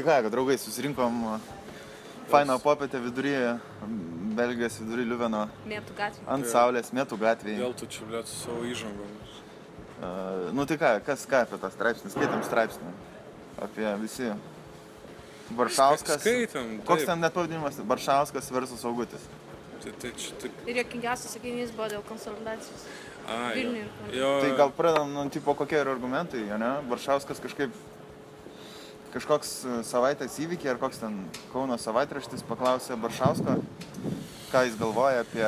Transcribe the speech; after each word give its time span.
Tai 0.00 0.06
ką, 0.08 0.22
kad 0.24 0.32
draugai 0.32 0.56
susirinkom 0.58 1.40
fainą 2.30 2.58
popietę 2.58 3.00
vidury, 3.00 3.58
Belgijos 4.32 4.78
vidury 4.80 5.04
Liuveno, 5.04 5.42
Mėtų 5.68 5.92
gatvė. 5.98 6.22
ant 6.26 6.46
Jo. 6.46 6.52
saulės, 6.52 6.88
mėtų 6.96 7.18
gatvėje. 7.20 7.58
Vėl 7.60 7.74
tu 7.76 7.86
čia, 7.86 8.06
blėt, 8.08 8.30
su 8.30 8.38
savo 8.46 8.62
įžangom. 8.64 9.10
Uh, 10.00 10.48
nu 10.56 10.64
tai 10.64 10.78
ką, 10.80 10.94
kas 11.04 11.26
ką 11.28 11.42
apie 11.44 11.58
tą 11.60 11.68
straipsnį? 11.74 12.12
Skaitėm 12.14 12.46
straipsnį. 12.48 12.94
Apie 13.60 13.92
visi. 14.00 14.30
Baršauskas. 15.52 16.22
Skaitėm. 16.24 16.78
Koks 16.88 17.04
taip. 17.04 17.10
ten 17.12 17.20
net 17.20 17.36
pavadinimas? 17.36 17.76
Baršauskas 17.84 18.48
versus 18.56 18.84
Augutis. 18.88 19.28
Tai, 19.84 19.92
tai 20.00 20.14
čia 20.16 20.32
taip. 20.40 20.64
Ir 20.64 20.80
jokingiausias 20.80 21.36
sakinys 21.36 21.76
buvo 21.76 21.90
dėl 21.92 22.06
konsolidacijos. 22.08 22.88
A, 23.28 23.52
jo. 23.52 23.68
Ir 23.68 23.92
Kaune. 24.00 24.16
Jo, 24.16 24.32
Tai 24.40 24.56
gal 24.56 24.72
pradedam, 24.72 25.12
nu, 25.12 25.28
tipo, 25.28 25.52
kokie 25.54 25.76
yra 25.84 25.92
argumentai, 25.92 26.46
jo, 26.48 26.56
ne? 26.56 26.78
Baršauskas 26.88 27.42
kažkaip 27.44 27.74
kažkoks 29.14 29.52
e, 29.64 29.78
savaitės 29.86 30.36
įvykiai 30.44 30.74
ar 30.74 30.80
koks 30.82 31.00
ten 31.02 31.16
Kauno 31.52 31.76
savaitraštis 31.80 32.44
paklausė 32.48 32.96
Baršausko, 33.00 33.56
ką 34.52 34.62
jis 34.66 34.76
galvoja 34.80 35.24
apie 35.24 35.46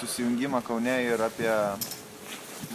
susijungimą 0.00 0.60
Kaune 0.66 0.96
ir 1.06 1.22
apie 1.24 1.50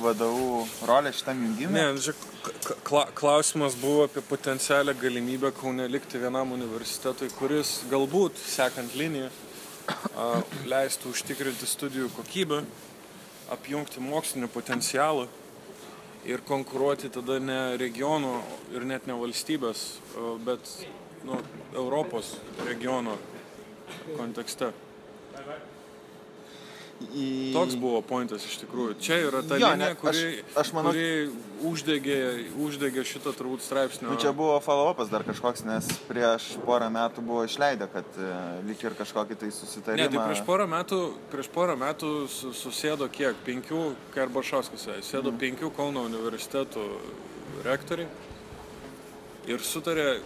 vadovų 0.02 0.63
rolę 0.88 1.11
šitam 1.13 1.41
jungimui. 1.43 1.75
Ne, 1.75 1.85
nu, 1.93 2.02
žiūrėk, 2.02 2.21
k- 2.66 2.77
kla, 2.88 3.03
klausimas 3.16 3.75
buvo 3.79 4.05
apie 4.07 4.23
potencialią 4.25 4.95
galimybę 5.02 5.52
Kaune 5.57 5.88
likti 5.91 6.21
vienam 6.21 6.53
universitetui, 6.55 7.30
kuris 7.38 7.81
galbūt, 7.91 8.39
sekant 8.39 8.95
liniją, 8.97 9.30
leistų 10.72 11.11
užtikrinti 11.11 11.67
studijų 11.67 12.09
kokybę, 12.16 12.61
apjungti 13.52 14.02
mokslinį 14.03 14.47
potencialą 14.53 15.28
ir 16.25 16.41
konkuruoti 16.47 17.09
tada 17.09 17.39
ne 17.39 17.77
regiono 17.77 18.38
ir 18.75 18.85
net 18.88 19.07
ne 19.07 19.16
valstybės, 19.19 19.83
bet 20.45 20.71
nu, 21.27 21.39
Europos 21.75 22.35
regiono 22.67 23.17
kontekste. 24.17 24.71
Į... 27.13 27.52
Toks 27.53 27.75
buvo 27.75 27.99
pointas 28.05 28.45
iš 28.47 28.61
tikrųjų. 28.63 28.94
Čia 29.03 29.17
yra 29.27 29.41
ta 29.44 29.58
Jo, 29.58 29.67
jo, 29.67 29.69
ne, 29.75 29.89
linija, 29.89 29.95
kuri, 29.99 30.22
aš- 30.39 30.58
aš 30.61 30.69
manau- 30.73 30.94
kuri 30.94 31.30
uždegė, 31.67 32.17
uždegė 32.63 33.03
šitą 33.03 33.33
turbūt 33.35 33.66
straipsnį. 33.66 34.08
Nu, 34.08 34.16
čia 34.22 34.31
buvo 34.31 34.55
follow-upas 34.63 35.09
dar 35.11 35.25
kažkoks, 35.27 35.66
nes 35.67 35.89
prieš 36.08 36.53
porą 36.63 36.88
metų 36.94 37.22
buvo 37.25 37.44
išleidę, 37.50 37.89
kad 37.91 38.05
e, 38.17 38.30
lyg 38.69 38.83
ir 38.88 38.95
kažkokį 38.95 39.35
tai 39.41 39.50
Ne, 39.52 39.55
susitarimą. 39.58 40.09
tai 40.16 40.25
prieš 40.30 40.44
porą 40.47 40.67
metų, 40.69 41.00
prieš 41.33 41.50
porą 41.52 41.75
metų 41.81 42.11
su- 42.30 42.53
susėdo 42.55 43.09
kiek? 43.11 43.35
Penkių, 43.44 43.95
sakė, 44.16 45.02
sėdo 45.03 45.31
mm. 45.33 45.39
penkių 45.44 45.73
Kauno 45.75 46.05
universitetų 46.07 46.85
rektoriai 47.66 48.07
ir 49.47 49.59
sutarė, 49.59 50.22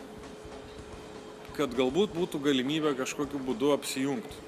kad 1.58 1.74
galbūt 1.74 2.14
būtų 2.14 2.38
galimybė 2.44 2.94
kažkokiu 3.00 3.40
būdu 3.42 3.74
apsijungti. 3.74 4.46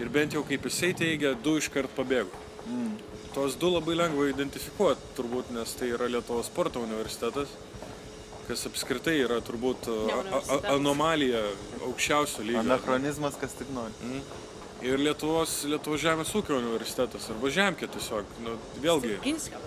Ir 0.00 0.08
bent 0.08 0.32
jau 0.32 0.42
kaip 0.48 0.64
jisai 0.68 0.94
teigia, 0.96 1.34
du 1.44 1.58
iškart 1.60 1.92
pabėgo. 1.96 2.44
Mm. 2.66 2.94
Tos 3.34 3.56
du 3.60 3.68
labai 3.70 3.94
lengva 3.98 4.30
identifikuoti, 4.30 5.12
turbūt, 5.16 5.52
nes 5.54 5.74
tai 5.78 5.92
yra 5.94 6.08
Lietuvos 6.10 6.48
sporto 6.50 6.82
universitetas, 6.82 7.52
kas 8.48 8.64
apskritai 8.66 9.20
yra 9.22 9.38
turbūt 9.46 9.86
anomalija 10.72 11.44
aukščiausio 11.86 12.46
lygio. 12.46 12.64
Anachronizmas, 12.64 13.38
kas 13.38 13.54
tik 13.60 13.70
nori. 13.76 13.94
Ir 14.82 14.98
Lietuvos, 14.98 15.60
Lietuvos 15.68 16.00
žemės 16.02 16.32
ūkio 16.40 16.56
universitetas 16.58 17.28
arba 17.30 17.52
Žemkė 17.52 17.90
tiesiog, 17.94 18.34
nu, 18.46 18.56
vėlgi, 18.82 19.18
Ginskio. 19.26 19.60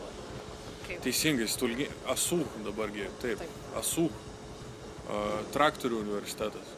Kaip? 0.88 1.00
teisingai, 1.06 1.48
stulgi, 1.48 1.88
Asų 2.12 2.42
dabargi, 2.66 3.06
taip, 3.22 3.44
Taip. 3.44 3.60
Asų, 3.80 4.10
a, 5.08 5.22
traktorių 5.54 6.02
universitetas. 6.02 6.74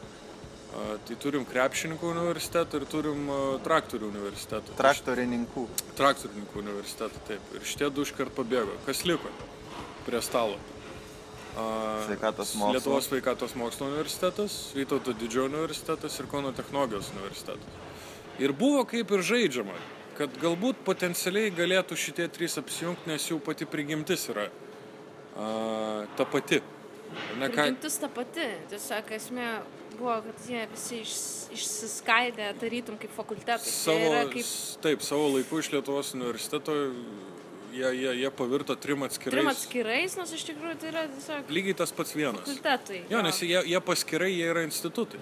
Tai 0.76 1.16
turim 1.22 1.44
krepšininkų 1.48 2.08
universitetą 2.10 2.80
ir 2.80 2.86
turim 2.90 3.28
traktorių 3.64 4.10
universitetą. 4.10 4.74
Traktorininkų. 4.76 5.66
Traktorininkų 5.96 6.60
universitetą, 6.60 7.22
taip. 7.28 7.52
Ir 7.56 7.64
šitie 7.64 7.88
du 7.94 8.04
iškart 8.04 8.34
pabėgo. 8.36 8.76
Kas 8.84 9.04
liko 9.08 9.32
prie 10.04 10.20
stalo? 10.24 10.58
Sveikatos 11.56 12.52
mokslo. 12.54 12.74
Lietuvos 12.76 13.06
sveikatos 13.08 13.54
mokslo 13.56 13.88
universitetas, 13.88 14.58
Vytauto 14.76 15.14
didžiojo 15.16 15.48
universitetas 15.48 16.18
ir 16.20 16.28
Kauno 16.28 16.52
technologijos 16.52 17.08
universitetas. 17.14 17.64
Ir 18.36 18.52
buvo 18.52 18.82
kaip 18.84 19.14
ir 19.16 19.24
žaidžiama, 19.24 19.78
kad 20.18 20.36
galbūt 20.42 20.82
potencialiai 20.84 21.54
galėtų 21.56 21.96
šitie 21.96 22.28
trys 22.28 22.58
apsijungti, 22.60 23.08
nes 23.08 23.30
jų 23.30 23.40
pati 23.40 23.64
prigimtis 23.64 24.28
yra 24.28 24.50
a, 24.52 26.04
ta 26.18 26.28
pati. 26.28 26.60
Ne, 27.40 27.48
ką, 27.48 27.54
Prigimtis 27.54 27.96
ta 28.02 28.12
pati. 28.12 28.50
Tiesiog 28.68 29.16
esmė 29.16 29.48
buvo, 29.98 30.18
kad 30.26 30.44
jie 30.48 30.66
visi 30.72 31.00
iš, 31.04 31.14
išsiskaidė, 31.56 32.50
tarytum 32.60 32.98
kaip 33.00 33.12
fakultetai. 33.16 33.64
Tai 33.64 33.74
savo, 33.74 34.10
yra 34.10 34.26
kaip 34.32 34.52
Taip, 34.84 35.02
savo 35.06 35.30
laiku 35.34 35.60
iš 35.62 35.72
Lietuvos 35.74 36.14
universiteto 36.18 36.76
jie, 37.76 37.90
jie, 38.00 38.14
jie 38.22 38.30
pavirto 38.30 38.76
trim 38.76 39.02
atskirais. 39.06 39.34
trim 39.34 39.50
atskirais, 39.50 40.16
nors 40.18 40.32
iš 40.36 40.46
tikrųjų 40.50 40.78
tai 40.80 40.90
yra 40.92 41.04
tiesiog 41.12 41.52
Lygiai 41.52 41.76
tas 41.82 41.92
pats 41.96 42.14
vienas. 42.16 42.42
fakultetai. 42.44 43.02
Jo, 43.12 43.22
nes 43.26 43.40
jie, 43.42 43.58
jie 43.72 43.80
paskirai 43.84 44.32
jie 44.32 44.48
yra 44.52 44.64
institutai. 44.66 45.20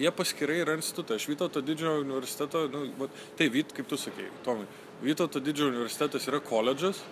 Jie 0.00 0.12
paskirai 0.16 0.60
yra 0.64 0.76
institutai. 0.78 1.18
Aš 1.20 1.28
Vytauto 1.28 1.60
didžiojo 1.64 2.04
universiteto, 2.04 2.66
nu, 2.72 2.86
vat, 3.00 3.16
tai 3.36 3.50
Vyt, 3.52 3.74
kaip 3.76 3.88
tu 3.88 3.98
sakei, 4.00 4.30
Tomai, 4.44 4.68
Vytauto 5.04 5.40
didžiojo 5.44 5.74
universitetas 5.74 6.28
yra 6.28 6.40
koledžas, 6.40 7.02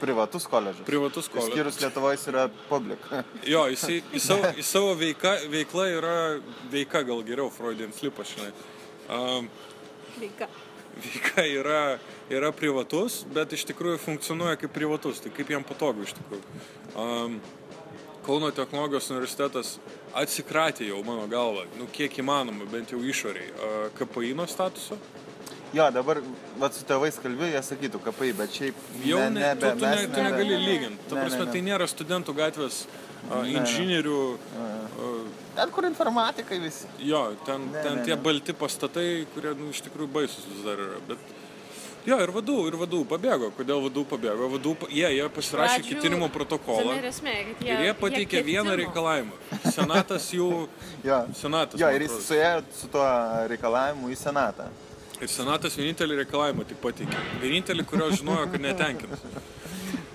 Privatus 0.00 0.46
koledžas. 0.46 0.86
privatus 0.86 1.28
koledžas. 1.28 1.50
Išskyrus 1.50 1.80
Lietuvoje 1.82 2.14
jis 2.16 2.26
yra 2.30 2.48
public. 2.68 2.98
Jo, 3.52 3.64
jisai, 3.72 3.98
į 4.14 4.20
savo, 4.22 4.52
į 4.54 4.64
savo 4.66 4.94
veika, 4.98 5.34
veikla 5.50 5.86
yra 5.96 6.16
veika 6.70 7.02
gal 7.02 7.22
geriau, 7.26 7.50
Freudian 7.50 7.92
slipas, 7.92 8.30
žinai. 8.36 8.52
Um, 9.08 9.48
Veika. 10.20 10.48
veika 11.02 11.44
yra, 11.46 11.82
yra 12.30 12.52
privatus, 12.52 13.24
bet 13.34 13.52
iš 13.56 13.64
tikrųjų 13.72 13.98
funkcionuoja 14.02 14.58
kaip 14.60 14.74
privatus, 14.74 15.22
tai 15.24 15.32
kaip 15.34 15.50
jam 15.50 15.66
patogu 15.66 16.06
iš 16.06 16.14
tikrųjų. 16.18 16.66
Um, 16.94 17.40
Kauno 18.28 18.50
technologijos 18.52 19.06
universitetas 19.08 19.78
atsikratė 20.12 20.90
jau 20.90 20.98
mano 21.06 21.22
galva, 21.32 21.62
nu 21.78 21.86
kiek 21.88 22.12
įmanoma, 22.20 22.66
bent 22.68 22.92
jau 22.92 22.98
išoriai, 23.00 23.48
uh, 23.54 23.86
KPI 23.96 24.34
nuo 24.36 24.44
statuso. 24.50 24.98
Jo, 25.76 25.90
dabar 25.92 26.20
vat, 26.58 26.72
su 26.72 26.84
tėvais 26.88 27.18
kalbėjai, 27.20 27.52
jie 27.58 27.62
sakytų 27.66 27.98
kapai, 28.06 28.30
bet 28.38 28.54
šiaip... 28.56 28.76
Jau 29.04 29.18
ne, 29.28 29.28
ne, 29.36 29.50
tu, 29.60 29.68
tu, 29.76 29.84
ne, 29.84 30.06
tu 30.08 30.22
negali 30.24 30.54
ne. 30.56 30.60
lyginti. 30.64 31.02
Ta 31.10 31.14
Ne, 31.18 31.24
prasme, 31.26 31.42
ne, 31.42 31.44
ne. 31.44 31.52
tai 31.52 31.60
nėra 31.66 31.88
studentų 31.92 32.34
gatvės 32.38 32.78
uh, 32.86 33.42
inžinierių. 33.44 34.20
Uh, 34.38 35.26
Ten, 35.58 35.72
kur 35.74 35.84
informatikai 35.90 36.60
visi. 36.62 36.86
jo, 37.04 37.20
ten, 37.44 37.66
Ne, 37.74 37.82
ten 37.84 37.98
ne, 37.98 38.04
tie 38.06 38.14
ne. 38.16 38.22
balti 38.22 38.54
pastatai, 38.56 39.26
kurie 39.34 39.52
nu, 39.58 39.68
iš 39.74 39.82
tikrųjų 39.88 40.08
baisus 40.14 40.46
vis 40.48 40.64
dar 40.64 40.80
yra. 40.86 41.02
Bet, 41.10 41.18
jo, 42.08 42.16
ir 42.24 42.32
vadų, 42.32 42.56
ir 42.70 42.76
vadų 42.86 43.02
pabėgo. 43.12 43.52
Kodėl 43.58 43.82
vadų 43.90 44.06
pabėgo? 44.08 44.48
Vadų, 44.56 44.74
jie, 44.88 45.04
jie 45.18 45.28
pasirašė 45.36 45.82
Pradžių- 45.82 45.98
ketinimo 45.98 46.30
protokolą. 46.32 46.96
Esmė, 47.12 47.36
jie. 47.60 47.74
Ir 47.74 47.84
jie 47.90 47.94
pateikė 48.00 48.40
vieną 48.46 48.70
ketino. 48.72 48.80
reikalavimą. 48.86 49.32
Senatas 49.74 50.30
jų. 50.32 50.48
Jo, 51.04 51.20
Senatas. 51.36 51.76
jo 51.80 51.90
ir 51.92 52.06
jis 52.08 52.16
suėjo 52.24 52.62
su 52.72 52.88
tuo 52.88 53.04
reikalavimu 53.52 54.08
į 54.08 54.16
senatą. 54.16 54.70
Ir 55.18 55.30
senatas 55.32 55.74
vienintelį 55.78 56.20
reikalavimą 56.20 56.66
tik 56.68 56.78
pateikė. 56.82 57.22
Vienintelį, 57.42 57.86
kurio 57.90 58.10
žinojo, 58.14 58.44
kad 58.52 58.62
netenkins. 58.62 59.24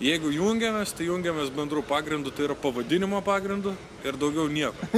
Jeigu 0.04 0.32
jungiamės, 0.36 0.94
tai 0.96 1.08
jungiamės 1.10 1.52
bendrų 1.56 1.84
pagrindų, 1.88 2.32
tai 2.36 2.48
yra 2.48 2.56
pavadinimo 2.60 3.20
pagrindų 3.24 3.76
ir 4.08 4.18
daugiau 4.20 4.48
nieko. 4.52 4.90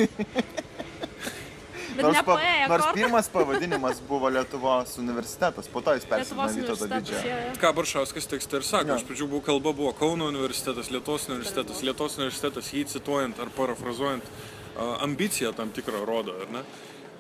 Nors, 1.96 2.20
pa, 2.28 2.36
nors 2.68 2.88
pirmas 2.92 3.30
pavadinimas 3.32 4.02
buvo 4.04 4.30
Lietuvos 4.34 4.98
universitetas, 5.00 5.70
po 5.72 5.80
to 5.86 5.94
jis 5.96 6.08
Lietuvos 6.12 6.58
Vytauto 6.58 6.90
jo. 7.08 7.22
Ką 7.62 7.72
Baršauskas 7.78 8.28
tekste 8.28 8.60
ir 8.60 8.66
sako, 8.68 8.98
iš 9.00 9.06
pradžių 9.08 9.30
buvo 9.32 9.44
kalba, 9.46 9.72
buvo 9.78 9.94
Kauno 9.96 10.28
universitetas, 10.32 10.90
Lietuvos 10.92 11.30
universitetas, 11.32 11.80
Lietuvos 11.88 12.18
universitetas, 12.20 12.74
jį 12.76 12.84
cituojant 12.98 13.40
ar 13.40 13.54
parafrazuojant, 13.56 14.28
a, 14.76 14.90
ambiciją 15.08 15.54
tam 15.56 15.72
tikrą 15.76 16.04
rodo, 16.10 16.36
ar 16.44 16.52
ne? 16.58 16.66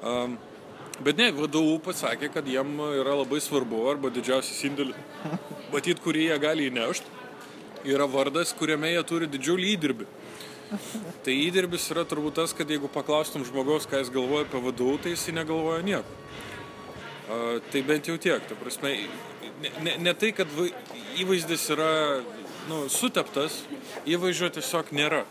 Am, 0.04 0.36
Bet 1.04 1.18
ne, 1.20 1.28
vadovų 1.36 1.80
pasakė, 1.84 2.30
kad 2.32 2.48
jiem 2.48 2.78
yra 3.02 3.18
labai 3.20 3.42
svarbu, 3.44 3.82
arba 3.92 4.12
didžiausias 4.16 4.62
indėlis, 4.68 5.00
matyt, 5.74 6.00
kurį 6.04 6.30
jie 6.30 6.38
gali 6.40 6.70
įnešti, 6.70 7.12
yra 7.92 8.08
vardas, 8.08 8.54
kuriame 8.56 8.94
jie 8.94 9.04
turi 9.08 9.28
didžiulį 9.32 9.74
įdirbį. 9.76 10.08
Tai 11.26 11.34
įdirbis 11.34 11.90
yra 11.94 12.06
turbūt 12.08 12.40
tas, 12.40 12.54
kad 12.58 12.70
jeigu 12.72 12.90
paklaustum 12.92 13.44
žmogaus, 13.46 13.86
ką 13.90 14.00
jis 14.02 14.10
galvoja 14.14 14.48
apie 14.48 14.62
vadovų, 14.64 14.98
tai 15.04 15.14
jis 15.14 15.28
negalvoja 15.36 15.84
nieko. 15.86 16.18
A, 17.26 17.38
tai 17.72 17.84
bent 17.86 18.10
jau 18.10 18.18
tiek. 18.22 18.42
Ta 18.48 18.58
prasme, 18.58 18.96
ne, 19.62 19.72
ne, 19.86 19.96
ne 20.08 20.14
tai, 20.18 20.32
kad 20.38 20.50
vai, 20.58 20.72
įvaizdis 21.22 21.68
yra 21.76 21.92
nu, 22.70 22.86
suteptas, 22.90 23.62
įvaizdžio 24.10 24.52
tiesiog 24.58 24.92
nėra. 24.96 25.24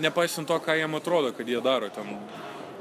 Nepaisant 0.00 0.48
to, 0.48 0.56
ką 0.64 0.76
jiem 0.78 0.96
atrodo, 0.96 1.32
kad 1.36 1.48
jie 1.48 1.60
daro 1.64 1.90
ten. 1.92 2.14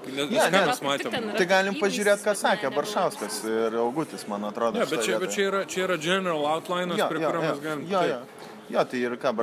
Nes 0.08 0.30
Ne, 0.30 0.40
ką 0.40 0.52
ne. 0.52 0.66
mes 0.66 0.80
Kaip 0.80 0.80
tik 0.80 0.88
matėm. 0.90 1.12
ten 1.12 1.24
yra 1.30 1.38
Tai 1.38 1.46
galim 1.46 1.74
pažiūrėti, 1.76 2.24
ką 2.24 2.32
bet 2.34 2.44
ne- 2.44 2.44
sakė 2.44 2.72
Baršauskas 2.76 3.44
ir 3.46 3.76
Augutis, 3.84 4.28
man 4.28 4.44
atrodo. 4.44 4.80
Ne, 4.80 4.86
bet 4.86 5.00
šitoj 5.00 5.06
čia, 5.06 5.20
bet 5.20 5.30
čia, 5.36 5.42
yra, 5.52 5.66
čia 5.66 5.84
yra 5.88 5.98
general 5.98 6.46
outline, 6.46 6.96
Jo, 6.98 7.08
prie 7.10 7.22
jo, 7.22 7.30
kurio 7.32 7.42
jo, 7.44 7.50
mes 7.50 7.60
galim. 7.64 7.88
jo, 7.90 8.00
taip. 8.00 8.46
jo. 8.70 8.84
Tai 8.86 8.98
ir 9.00 9.18
ką, 9.18 9.36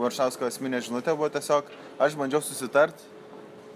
Baršausko 0.00 0.46
esminė 0.50 0.80
žinutė 0.84 1.16
buvo 1.16 1.28
tiesiog, 1.30 1.64
aš 1.98 2.14
bandžiau 2.18 2.42
susitart, 2.42 2.94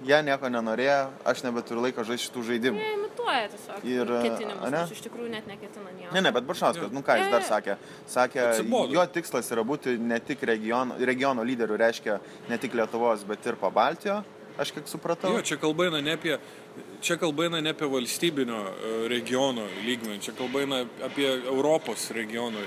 jie 0.05 0.19
nieko 0.27 0.49
nenorėjo, 0.51 1.11
aš 1.25 1.43
nebeturiu 1.47 1.81
laiko 1.85 2.05
žaisti 2.05 2.29
šitų 2.29 2.43
žaidimų. 2.51 2.81
Jie 2.83 2.95
imituoja 2.99 3.49
tiesiog 3.53 3.85
Ir, 3.85 4.11
ketinimus, 4.25 4.65
ane? 4.67 4.77
nors 4.83 4.91
iš 4.93 5.01
tikrųjų 5.07 5.31
net 5.31 5.47
neketina 5.49 5.91
nieko. 5.97 6.13
Ne, 6.13 6.21
ne, 6.21 6.33
bet 6.35 6.45
Baršauskas, 6.45 6.91
nu 6.93 7.01
ką 7.07 7.17
jis 7.21 7.31
dar 7.33 7.43
sakė? 7.47 7.77
Sakė, 8.11 8.41
Atsibodo. 8.51 8.93
jo 8.93 9.07
tikslas 9.07 9.49
yra 9.55 9.65
būti 9.65 9.97
ne 9.99 10.19
tik 10.21 10.43
regiono, 10.43 10.97
regiono 10.99 11.43
lyderių, 11.47 11.79
reiškia 11.79 12.19
ne 12.51 12.59
tik 12.59 12.75
Lietuvos, 12.75 13.25
bet 13.25 13.47
ir 13.47 13.55
Pabaltijo, 13.57 14.23
aš 14.59 14.73
kiek 14.75 14.89
supratau. 14.89 15.33
Jo, 15.35 15.43
čia 15.43 15.59
kalba 15.61 15.89
eina 15.89 16.01
ne 16.05 16.15
apie, 16.19 16.39
čia 17.03 17.17
kalba 17.21 17.49
eina 17.49 17.61
ne 17.61 17.75
apie 17.75 17.89
valstybinio 17.91 18.61
e, 18.61 18.95
regiono 19.11 19.67
lygmenį, 19.87 20.21
čia 20.23 20.37
kalba 20.39 20.65
eina 20.65 20.85
apie 21.07 21.29
Europos 21.43 22.11
regiono 22.15 22.63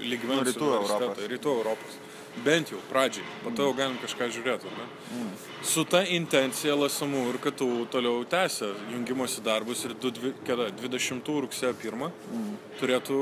lygmenį. 0.00 0.44
Nu, 0.44 0.46
rytų 0.50 0.70
Europos. 0.76 1.26
Rytų 1.34 1.58
Europos. 1.60 1.98
Bent 2.44 2.70
jau 2.70 2.78
pradžiai, 2.86 3.26
po 3.42 3.50
to 3.50 3.64
jau 3.66 3.72
galim 3.74 3.96
kažką 3.98 4.28
žiūrėti. 4.30 4.70
Ne? 4.70 4.84
Mm. 5.16 5.30
Su 5.66 5.82
ta 5.82 6.04
intencija 6.06 6.76
LSMU 6.76 7.24
ir 7.32 7.40
KTU 7.42 7.88
toliau 7.90 8.22
tęsia 8.22 8.68
jungimosi 8.92 9.42
darbus 9.42 9.82
ir 9.88 9.96
du 9.98 10.12
dvi- 10.14 10.32
kada, 10.46 10.68
20 10.78 11.26
rugsėjo 11.26 11.74
1 11.74 11.98
mm. 12.06 12.54
turėtų 12.78 13.18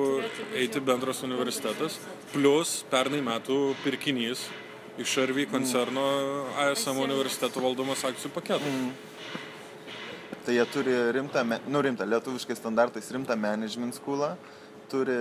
eiti 0.60 0.84
bendras 0.84 1.24
universitetas, 1.24 1.96
plus 2.34 2.82
pernai 2.92 3.22
metų 3.24 3.72
pirkinys 3.80 4.44
iš 4.98 5.16
RV 5.30 5.44
koncerno 5.50 6.04
ASM 6.58 6.98
universiteto 7.04 7.60
valdomas 7.62 8.04
akcijų 8.08 8.32
paketas. 8.34 8.78
Tai 10.46 10.54
jie 10.56 10.64
turi 10.72 10.94
rimtą, 11.12 11.42
nu 11.68 11.82
rimtą, 11.84 12.06
lietuviškai 12.08 12.56
standartais 12.56 13.10
rimtą 13.12 13.36
management 13.36 13.94
schoolą, 13.98 14.30
turi 14.88 15.12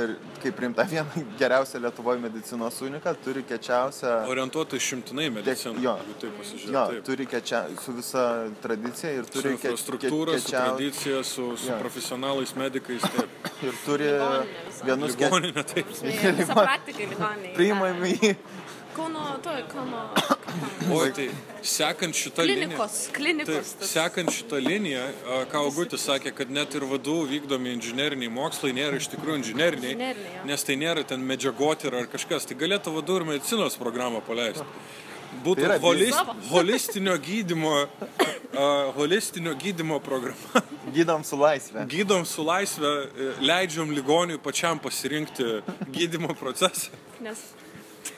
ir 0.00 0.14
kaip 0.40 0.60
rimta 0.64 0.86
vieną 0.92 1.24
geriausią 1.38 1.80
Lietuvoje 1.84 2.22
medicinos 2.22 2.78
uniką, 2.82 3.12
turi 3.24 3.42
kečiausią... 3.44 4.14
Orientuota 4.32 4.76
išimtinai 4.80 5.26
mediciną. 5.30 5.74
jo. 5.84 5.92
taip 6.20 6.30
Jo, 6.32 6.38
pasižiūrėti. 6.38 7.02
turi 7.04 7.26
kečia, 7.28 7.60
su 7.84 7.92
visa 7.92 8.22
tradicija 8.64 9.12
ir 9.18 9.28
Su 9.28 9.34
turi 9.36 9.50
ke- 9.52 9.68
infrastruktūra, 9.68 10.32
ke- 10.32 10.40
su 10.40 10.48
kečiau- 10.48 10.64
tradicija, 10.72 11.20
su, 11.24 11.50
su 11.60 11.68
Jo. 11.68 11.76
profesionalais 11.82 12.54
medikais. 12.56 13.02
Taip. 13.02 13.52
ir 13.68 13.74
turi 13.84 14.08
Ligoninė 14.08 14.86
vienus 14.88 15.16
Ligoninė, 15.20 15.64
taip. 15.74 15.92
Visa 16.40 16.54
praktika 16.54 17.04
ligoninė. 17.12 17.52
priimami 17.60 18.14
į 18.16 18.34
Kauno, 18.98 19.24
to, 19.42 19.50
Kauno. 19.70 20.00
Oi, 20.98 21.10
tai 21.14 21.28
sekant 21.62 22.16
šitą 22.18 22.42
liniją. 22.42 22.66
Klinikos, 22.66 22.96
klinikos. 23.14 23.70
Taip, 23.70 23.80
tas- 23.82 23.92
sekant 23.92 24.32
šitą 24.34 24.58
liniją, 24.64 25.04
ką 25.52 25.60
Augutis 25.68 26.02
sakė, 26.08 26.32
kad 26.34 26.50
net 26.50 26.74
ir 26.74 26.86
vadų 26.90 27.18
vykdomi 27.30 27.76
inžinieriniai 27.76 28.32
mokslai 28.32 28.72
nėra 28.74 28.98
iš 28.98 29.06
tikrųjų 29.14 29.38
Inžineriniai, 29.44 29.94
jo. 30.10 30.46
nes 30.50 30.66
tai 30.66 30.74
nėra 30.80 31.06
ten 31.06 31.22
medžiagoti 31.22 31.92
ar 31.92 32.08
kažkas. 32.10 32.48
Tai 32.50 32.58
galėtų 32.58 32.96
vadų 32.98 33.20
ir 33.20 33.28
medicinos 33.36 33.78
programą 33.78 34.24
paleisti. 34.26 34.66
Būtų 35.44 35.60
Tai 35.60 35.66
yra 35.68 35.76
holis, 35.78 36.14
Savo. 36.16 36.34
holistinio 36.50 37.14
gydymo, 37.22 37.74
a, 37.84 38.68
holistinio 38.96 39.52
gydymo 39.60 40.00
programa. 40.02 40.62
gydom 40.96 41.22
su 41.28 41.38
laisvė. 41.38 41.84
Gydom 41.92 42.24
su 42.26 42.42
laisvė, 42.48 42.94
e, 43.06 43.28
leidžiam 43.44 43.92
ligoniui 43.94 44.40
pačiam 44.42 44.80
pasirinkti 44.82 45.60
gydymo 45.94 46.34
procesą. 46.34 46.90
Nes. 47.22 47.44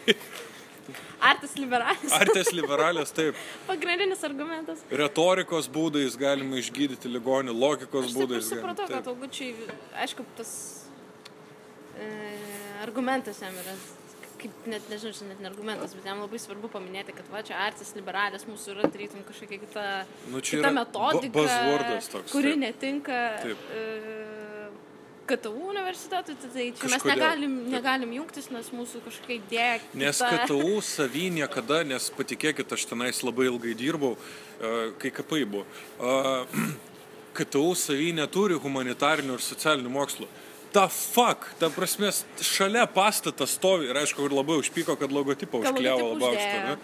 Artis 1.21 1.55
liberalis. 1.57 2.13
Artės 2.13 2.53
liberalės, 2.57 3.13
taip. 3.17 3.35
Pagrindinis 3.67 4.23
argumentas. 4.25 4.83
Retorikos 4.91 5.69
būdais 5.69 6.17
galima 6.21 6.57
išgydyti 6.63 7.11
ligonį, 7.13 7.55
logikos 7.55 8.07
Aš 8.11 8.17
būdais. 8.19 8.49
supratau, 8.51 8.87
galim- 8.87 8.97
kad 8.99 9.09
augučiai, 9.15 9.55
aišku, 10.05 10.25
tas 10.37 10.53
e, 12.01 12.07
argumentas 12.83 13.41
jam 13.43 13.53
yra, 13.63 13.75
kaip 14.41 14.67
net 14.73 14.87
nežinau, 14.89 15.13
čia 15.19 15.27
net 15.29 15.41
ne 15.45 15.49
argumentas, 15.51 15.93
bet 15.95 16.07
jam 16.09 16.21
labai 16.23 16.39
svarbu 16.41 16.71
paminėti, 16.73 17.13
kad 17.17 17.27
va 17.33 17.43
čia 17.45 17.59
artis 17.61 17.93
liberalės 17.99 18.47
mūsų 18.49 18.73
yra 18.77 18.89
tarytum 18.89 19.25
kažkokia 19.29 19.59
kita, 19.67 19.85
Nu, 20.33 20.41
kita 20.41 20.71
metodika, 20.73 21.29
bu- 21.35 21.43
buzzwordas 21.45 22.09
toks, 22.15 22.33
kuri 22.33 22.55
taip. 22.55 22.63
netinka 22.65 23.19
Taip. 23.43 23.67
e, 23.75 23.85
KTU 25.31 25.71
universitetui, 25.71 26.37
tai 26.43 26.51
tai 26.55 26.67
čia 26.75 26.91
mes 26.91 26.97
Kažkodėl. 26.97 27.15
negalim, 27.15 27.57
Taip. 27.61 27.73
negalim 27.77 28.13
jungtis, 28.19 28.51
nes 28.51 28.71
mūsų 28.75 29.03
kažkokia 29.07 29.39
idėja. 29.39 29.81
Nes 29.95 30.19
kita. 30.19 30.45
KTU 30.45 30.83
savy 30.83 31.31
niekada, 31.39 31.83
nes 31.87 32.11
patikėkit, 32.19 32.77
aš 32.77 32.87
tenais 32.91 33.23
labai 33.27 33.49
ilgai 33.53 33.75
dirbau, 33.79 34.17
e, 34.61 34.93
kai 34.99 35.11
kapai 35.15 35.45
buvo. 35.47 35.65
E, 36.01 36.47
KTU 37.41 37.75
savy 37.79 38.13
neturi 38.17 38.59
humanitarinių 38.59 39.39
ir 39.39 39.45
socialinių 39.47 39.93
mokslų. 39.97 40.31
Ta 40.71 40.85
fuck, 40.87 41.49
ta 41.59 41.67
prasme, 41.75 42.13
šalia 42.47 42.85
pastatas 42.87 43.57
stovi 43.59 43.89
ir 43.91 43.97
aišku, 43.99 44.23
ir 44.29 44.35
labai 44.37 44.55
užpyko, 44.61 44.95
kad 45.01 45.11
logotipą 45.11 45.59
užkliavo 45.65 46.13
labai 46.13 46.29
aukštą. 46.29 46.77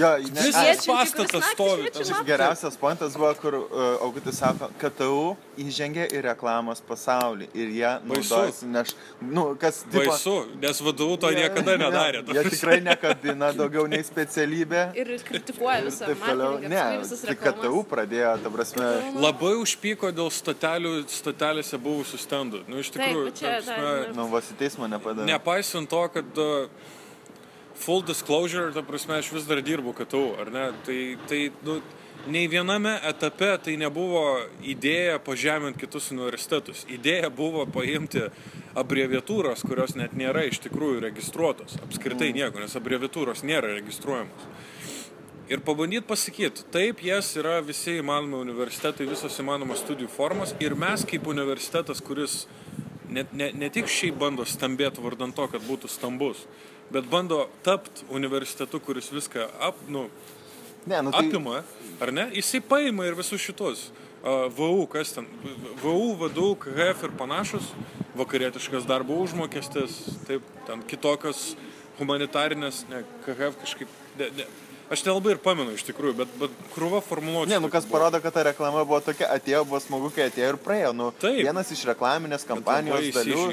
Jo, 0.00 0.12
Visas 0.38 0.86
pastatas 0.88 1.50
stovi. 1.52 1.90
Geriausias 2.24 2.78
pointas 2.80 3.18
buvo, 3.20 3.34
kur 3.42 3.58
uh, 3.58 3.82
Augutis 4.06 4.40
sako, 4.40 4.70
KTU 4.80 5.36
įžengė 5.60 6.06
į 6.14 6.22
reklamos 6.26 6.80
pasaulį 6.84 7.48
ir 7.54 7.72
jie 7.76 7.90
naudojasi, 8.08 8.68
nes, 8.72 8.94
nu, 9.20 9.44
kas 9.60 9.82
tipo, 9.84 10.02
Baisu, 10.08 10.34
nes 10.62 10.80
vadovų 10.84 11.18
to 11.22 11.30
niekada 11.36 11.76
nedarė. 11.80 12.22
Jie 12.34 12.44
tikrai 12.54 12.78
nekabina 12.84 13.52
daugiau 13.56 13.86
nei 13.90 14.02
specialybė. 14.06 14.84
Ir 14.98 15.12
kritikuoja 15.28 15.84
visą 15.86 16.10
Taip 16.10 16.24
toliau. 16.24 16.58
Ne, 16.64 16.82
reklamas. 17.30 17.62
KTU 17.64 17.84
pradėjo, 17.90 18.34
ta 18.44 18.54
prasme, 18.54 18.90
Labai 19.24 19.54
užpyko 19.60 20.10
dėl 20.14 20.30
stotelių, 20.34 20.96
stotelėse 21.10 21.80
buvusių 21.80 22.20
stendų. 22.20 22.64
Nu, 22.70 22.82
iš 22.82 22.92
Taip, 22.92 23.02
tikrųjų, 23.04 23.24
bet 23.30 23.40
čia 23.40 23.48
ta 23.48 23.56
prasme, 23.60 23.88
dar- 23.88 24.14
nu, 24.18 24.28
vos 24.32 24.52
į 24.52 24.58
teismą 24.60 24.90
nepadavė. 24.92 25.28
Nepaisant 25.30 25.90
to, 25.90 26.02
kad 26.14 26.40
uh, 26.42 26.92
full 27.74 28.02
disclosure, 28.06 28.70
ta 28.74 28.82
prasme, 28.86 29.18
aš 29.18 29.32
vis 29.34 29.46
dar 29.48 29.62
dirbu 29.64 29.94
KTU, 29.96 30.24
ar 30.40 30.50
ne? 30.54 30.66
Tai, 30.86 30.98
tai 31.30 31.40
nu, 31.66 31.80
nei 32.26 32.48
viename 32.48 32.94
etape 33.08 33.50
tai 33.64 33.76
nebuvo 33.80 34.22
idėja 34.64 35.18
pažeminti 35.24 35.84
kitus 35.84 36.10
universitetus. 36.14 36.84
Idėja 36.88 37.30
buvo 37.34 37.66
paimti 37.68 38.28
abreviatūros, 38.78 39.64
kurios 39.66 39.96
net 39.98 40.16
nėra 40.16 40.46
iš 40.48 40.62
tikrųjų 40.64 41.02
registruotos. 41.04 41.76
Apskritai 41.84 42.32
nieko, 42.36 42.62
nes 42.62 42.76
abreviatūros 42.78 43.44
nėra 43.46 43.74
registruojamos. 43.76 44.48
Ir 45.52 45.60
pabandyti 45.60 46.06
pasakyti, 46.08 46.64
taip, 46.72 47.02
jas 47.04 47.34
yra 47.36 47.58
visi 47.60 47.98
įmanomi 48.00 48.38
universitetai, 48.40 49.04
visos 49.04 49.34
įmanomos 49.42 49.82
studijų 49.84 50.08
formos 50.08 50.54
ir 50.64 50.72
mes 50.72 51.04
kaip 51.04 51.28
universitetas, 51.28 52.00
kuris 52.00 52.46
ne, 53.12 53.26
ne, 53.32 53.50
ne 53.52 53.68
tik 53.68 53.90
šiaip 53.92 54.16
bando 54.22 54.46
stambėti 54.48 55.04
vardant 55.04 55.36
to, 55.36 55.44
kad 55.52 55.66
būtų 55.66 55.90
stambus, 55.92 56.46
bet 56.94 57.04
bando 57.12 57.42
tapti 57.66 58.08
universitetu, 58.08 58.80
kuris 58.80 59.12
viską 59.12 59.50
ap, 59.68 59.84
nu, 59.92 60.06
Ne, 60.86 61.00
nu, 61.02 61.10
tai, 61.10 61.26
apima, 61.28 61.62
ar 62.00 62.12
ne? 62.12 62.28
Jisai 62.36 62.60
paima 62.60 63.06
ir 63.08 63.16
visus 63.16 63.40
šitos. 63.40 63.88
Uh, 64.24 64.48
VU, 64.56 64.86
kas 64.88 65.12
ten? 65.12 65.26
VU, 65.82 66.14
VDU, 66.20 66.54
KHF 66.60 67.08
ir 67.08 67.12
panašus, 67.18 67.72
vakarietiškas 68.16 68.86
darbo 68.88 69.18
užmokestis, 69.20 69.98
taip, 70.28 70.44
ten 70.68 70.84
kitokios 70.88 71.50
humanitarinės, 71.98 72.86
ne, 72.88 73.02
KHF 73.26 73.58
kažkaip, 73.60 73.98
ne, 74.18 74.30
ne, 74.38 74.46
aš 74.92 75.04
nelabai 75.04 75.34
ir 75.34 75.40
pamenu 75.44 75.74
iš 75.76 75.84
tikrųjų, 75.88 76.16
bet, 76.22 76.32
bet 76.40 76.56
krūva 76.74 77.02
formuluočių. 77.04 77.52
ne, 77.52 77.60
nu 77.62 77.70
kas 77.72 77.84
buvo. 77.84 77.98
parodo, 77.98 78.20
kad 78.24 78.34
ta 78.36 78.44
reklama 78.48 78.84
buvo 78.84 79.00
tokia, 79.04 79.28
atėjo, 79.36 79.64
buvo 79.68 79.80
smagu, 79.84 80.10
kai 80.14 80.28
atėjo 80.30 80.54
ir 80.54 80.58
praėjo. 80.64 80.92
Nu, 80.96 81.10
Taip. 81.20 81.40
vienas 81.44 81.72
iš 81.76 81.84
reklaminės 81.92 82.48
kampanijos 82.48 83.10
dalių. 83.16 83.46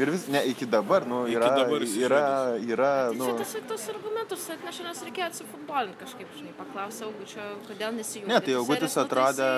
Ir 0.00 0.12
vis, 0.14 0.28
ne, 0.32 0.44
iki 0.52 0.68
dabar, 0.68 1.08
nu, 1.08 1.24
Iki 1.28 1.40
yra, 1.40 1.50
dabar 1.56 1.88
yra, 1.88 2.24
yra, 2.68 2.92
Tai 3.10 3.18
nu, 3.20 3.32
čia 3.32 3.40
tiesiog 3.42 3.68
tos 3.72 3.88
argumentus 4.28 4.50
atnešė, 4.52 4.84
nes 4.84 4.98
reikėjo 5.06 5.26
atsifutbolinti 5.28 5.98
kažkaip, 6.02 6.28
žinai, 6.36 6.52
paklausė 6.58 7.04
Augučio, 7.06 7.44
kodėl 7.66 7.94
nesijungia. 7.96 8.28
ne, 8.28 8.40
tai 8.44 8.54
Augutis 8.58 8.96
atrodė, 9.00 9.48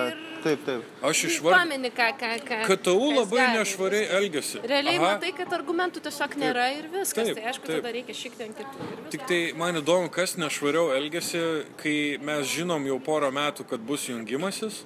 taip, 0.44 0.64
taip. 0.66 0.84
Aš 1.02 1.24
išvardinu. 1.26 1.58
Pamini, 1.58 1.90
ką, 1.90 2.08
ką, 2.20 2.30
ką. 2.46 2.60
KTU 2.68 3.10
labai 3.16 3.40
gali, 3.40 3.58
nešvariai 3.58 4.06
elgesi. 4.20 4.60
Realiai 4.62 4.98
Aha. 4.98 5.14
matai, 5.14 5.32
kad 5.34 5.52
argumentų 5.52 6.02
tiesiog 6.06 6.36
nėra 6.38 6.68
ir 6.76 6.88
viskas. 6.92 7.26
Taip, 7.26 7.36
tai 7.36 7.50
aišku, 7.50 7.66
taip. 7.66 7.82
tada 7.82 7.94
reikia 7.96 8.14
šiek 8.14 8.38
tiek 8.38 8.54
kitų. 8.60 8.88
Tik 9.10 9.26
tai 9.26 9.40
man 9.58 9.80
įdomu, 9.80 10.10
kas 10.14 10.36
nešvariau 10.38 10.94
elgesi, 10.94 11.42
kai 11.80 12.18
mes 12.22 12.46
žinom 12.46 12.86
jau 12.86 13.00
porą 13.02 13.32
metų, 13.34 13.66
kad 13.66 13.80
bus 13.80 14.06
jungimasis 14.08 14.84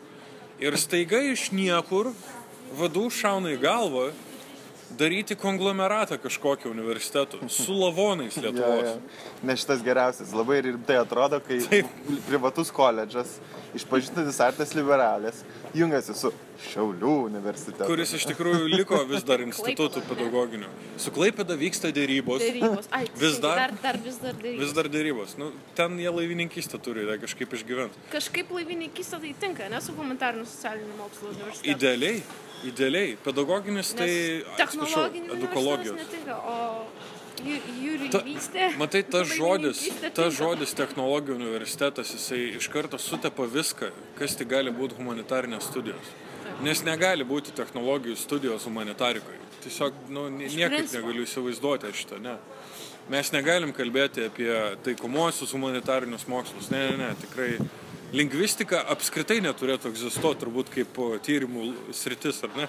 ir 0.60 0.78
staiga 0.80 1.20
iš 1.20 1.50
niekur 1.52 2.14
vadų 2.74 3.10
šauna 3.12 3.52
į 3.52 3.60
galvą 3.60 4.12
daryti 4.98 5.36
konglomeratą 5.36 6.18
kažkokio 6.22 6.70
universiteto 6.70 7.38
su 7.58 7.74
lavonais 7.80 8.36
Ja, 8.36 8.42
Lietuvos. 8.42 8.84
ja. 8.84 8.96
Ne 9.42 9.56
šitas 9.56 9.82
geriausias. 9.82 10.32
Labai 10.32 10.60
rimtai 10.68 10.96
atrodo, 11.02 11.40
kai 11.40 11.60
Taip. 11.70 11.86
privatus 12.28 12.70
koledžas, 12.74 13.38
išpažintas 13.74 14.40
artas 14.40 14.74
liberalės, 14.74 15.42
jungiasi 15.75 16.14
su 16.14 16.31
Šiaulių 16.64 17.12
universitetu. 17.26 17.85
kuris 17.88 18.12
iš 18.14 18.25
tikrųjų 18.31 18.69
liko 18.71 19.00
vis 19.11 19.25
dar 19.26 19.43
institutų 19.49 20.02
pedagoginių. 20.09 20.69
Su 21.02 21.11
Klaipėda 21.14 21.57
vyksta 21.61 21.90
dėrybos. 21.93 22.40
Dėrybos. 22.45 22.87
Ai, 22.95 23.04
Vis 23.21 23.40
dar? 23.43 23.59
dar, 23.59 23.75
dar 23.83 23.99
vis 24.04 24.16
dar 24.23 24.33
dėrybos. 24.38 24.61
Vis 24.62 24.73
dar 24.78 24.88
dėrybos. 24.95 25.35
Nu, 25.40 25.50
ten 25.75 25.99
jie 25.99 26.12
laivininkystę 26.14 26.78
turi 26.83 27.04
tai 27.09 27.19
kažkaip 27.25 27.52
išgyventi. 27.59 28.04
Kažkaip 28.14 28.54
laivininkystė 28.54 29.21
tai 29.26 29.35
tinka, 29.43 29.69
ne 29.69 29.83
su 29.85 29.93
humanitariniu 29.99 30.47
socialiniu 30.47 30.97
mokslu 31.02 31.33
universitetu. 31.35 31.75
Idealiai, 31.75 32.23
idealiai. 32.71 33.16
Pedagoginis 33.26 33.90
tai, 33.99 34.09
Nes 34.09 34.47
atsiprašau, 34.54 35.11
technologinis 35.11 35.37
edukologijos. 35.40 35.99
netinka, 36.00 36.38
o 36.38 36.87
Jūrininkystė. 37.42 38.68
matai, 38.78 39.02
tas 39.02 39.28
žodis, 39.34 39.80
tas 40.14 40.34
žodis 40.36 40.74
technologijų 40.78 41.38
universitetas, 41.40 42.12
jisai 42.14 42.42
iš 42.60 42.68
karto 42.72 43.00
sutepa 43.00 43.48
viską, 43.50 43.90
kas 44.18 44.36
tik 44.38 44.52
gali 44.52 44.72
būti 44.74 44.98
humanitarinės 45.00 45.66
studijos. 45.70 46.12
Nes 46.62 46.84
negali 46.86 47.24
būti 47.26 47.54
technologijų 47.56 48.16
studijos 48.20 48.64
humanitarikoje. 48.68 49.40
Tiesiog 49.64 49.96
nu, 50.12 50.28
niekaip 50.30 50.92
negaliu 50.92 51.24
įsivaizduoti 51.24 51.90
šitą, 51.96 52.20
ne. 52.22 52.36
Mes 53.12 53.30
negalim 53.34 53.72
kalbėti 53.76 54.28
apie 54.30 54.52
taikomuosius 54.84 55.52
humanitarinius 55.52 56.28
mokslus. 56.30 56.70
Ne, 56.72 56.86
ne, 56.92 56.96
ne, 57.02 57.10
tikrai. 57.20 57.56
Lingvistika 58.14 58.84
apskritai 58.94 59.40
neturėtų 59.42 59.90
egzistuoti 59.90 60.44
turbūt 60.44 60.68
kaip 60.70 61.00
tyrimų 61.26 61.72
sritis, 61.96 62.38
ar 62.46 62.52
ne? 62.54 62.68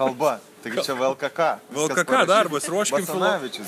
Kalba. 0.00 0.38
Taigi 0.64 0.84
čia 0.84 0.96
VLKK. 0.96 1.50
VLKK 1.72 2.24
darbas, 2.28 2.66
ruoškim 2.68 3.06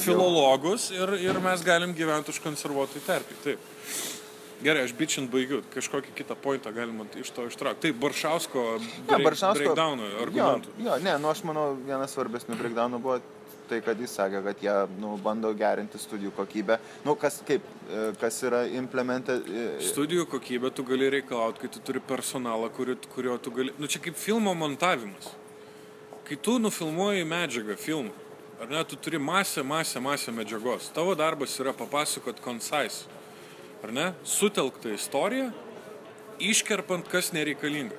filologus 0.00 0.90
ir, 0.92 1.14
ir 1.20 1.38
mes 1.44 1.64
galim 1.64 1.94
gyventi 1.96 2.32
užkonservuotai 2.34 3.04
terpį. 3.06 3.38
Taip. 3.44 3.70
Gerai, 4.62 4.84
aš 4.86 4.92
bičiant 4.94 5.30
baigiu, 5.32 5.58
kažkokį 5.74 6.12
kitą 6.14 6.36
pointą 6.38 6.70
galima 6.74 7.04
iš 7.18 7.32
to 7.34 7.48
ištraukti. 7.50 7.88
Taip, 7.88 7.96
Baršausko, 8.02 8.66
break, 9.08 9.24
Baršausko. 9.26 9.58
breakdowno 9.58 10.10
argumentų. 10.22 10.74
Jo, 10.78 10.84
jo, 10.86 10.98
ne, 11.02 11.16
nu 11.18 11.30
aš 11.32 11.42
manau, 11.48 11.72
vienas 11.88 12.14
svarbesnių 12.14 12.58
breakdownų 12.60 13.00
buvo 13.02 13.18
tai, 13.72 13.80
kad 13.82 13.98
jis 13.98 14.14
sakė, 14.14 14.44
kad 14.46 14.62
jie 14.62 14.76
nu, 15.02 15.16
bando 15.24 15.50
gerinti 15.58 15.98
studijų 15.98 16.30
kokybę. 16.36 16.78
Nu, 17.06 17.16
kas, 17.18 17.40
kaip, 17.48 17.66
e, 17.88 18.12
kas 18.20 18.38
yra 18.46 18.62
implemented. 18.78 19.48
e, 19.48 19.68
Studijų 19.88 20.28
kokybę 20.30 20.70
tu 20.70 20.86
gali 20.86 21.10
reikalauti, 21.18 21.64
kai 21.64 21.72
tu 21.72 21.82
turi 21.82 22.00
personalą, 22.00 22.70
kuri, 22.70 22.96
kurio 23.16 23.38
tu 23.42 23.50
gali... 23.50 23.74
Nu, 23.82 23.90
čia 23.90 23.98
kaip 24.04 24.14
filmo 24.20 24.54
montavimas. 24.54 25.32
Kai 26.22 26.36
tu 26.38 26.58
nufilmuoji 26.62 27.24
medžiagą, 27.26 27.76
filmą, 27.76 28.12
ar 28.62 28.70
ne, 28.70 28.84
tu 28.84 28.96
turi 28.96 29.18
masę, 29.18 29.64
masę, 29.64 30.00
masę 30.00 30.32
medžiagos. 30.32 30.92
Tavo 30.94 31.14
darbas 31.18 31.58
yra 31.60 31.72
papasakot 31.74 32.40
concise, 32.40 33.08
ar 33.82 33.92
ne, 33.92 34.12
sutelktą 34.24 34.94
istoriją, 34.94 35.50
iškerpant, 36.38 37.08
kas 37.10 37.32
nereikalinga. 37.34 37.98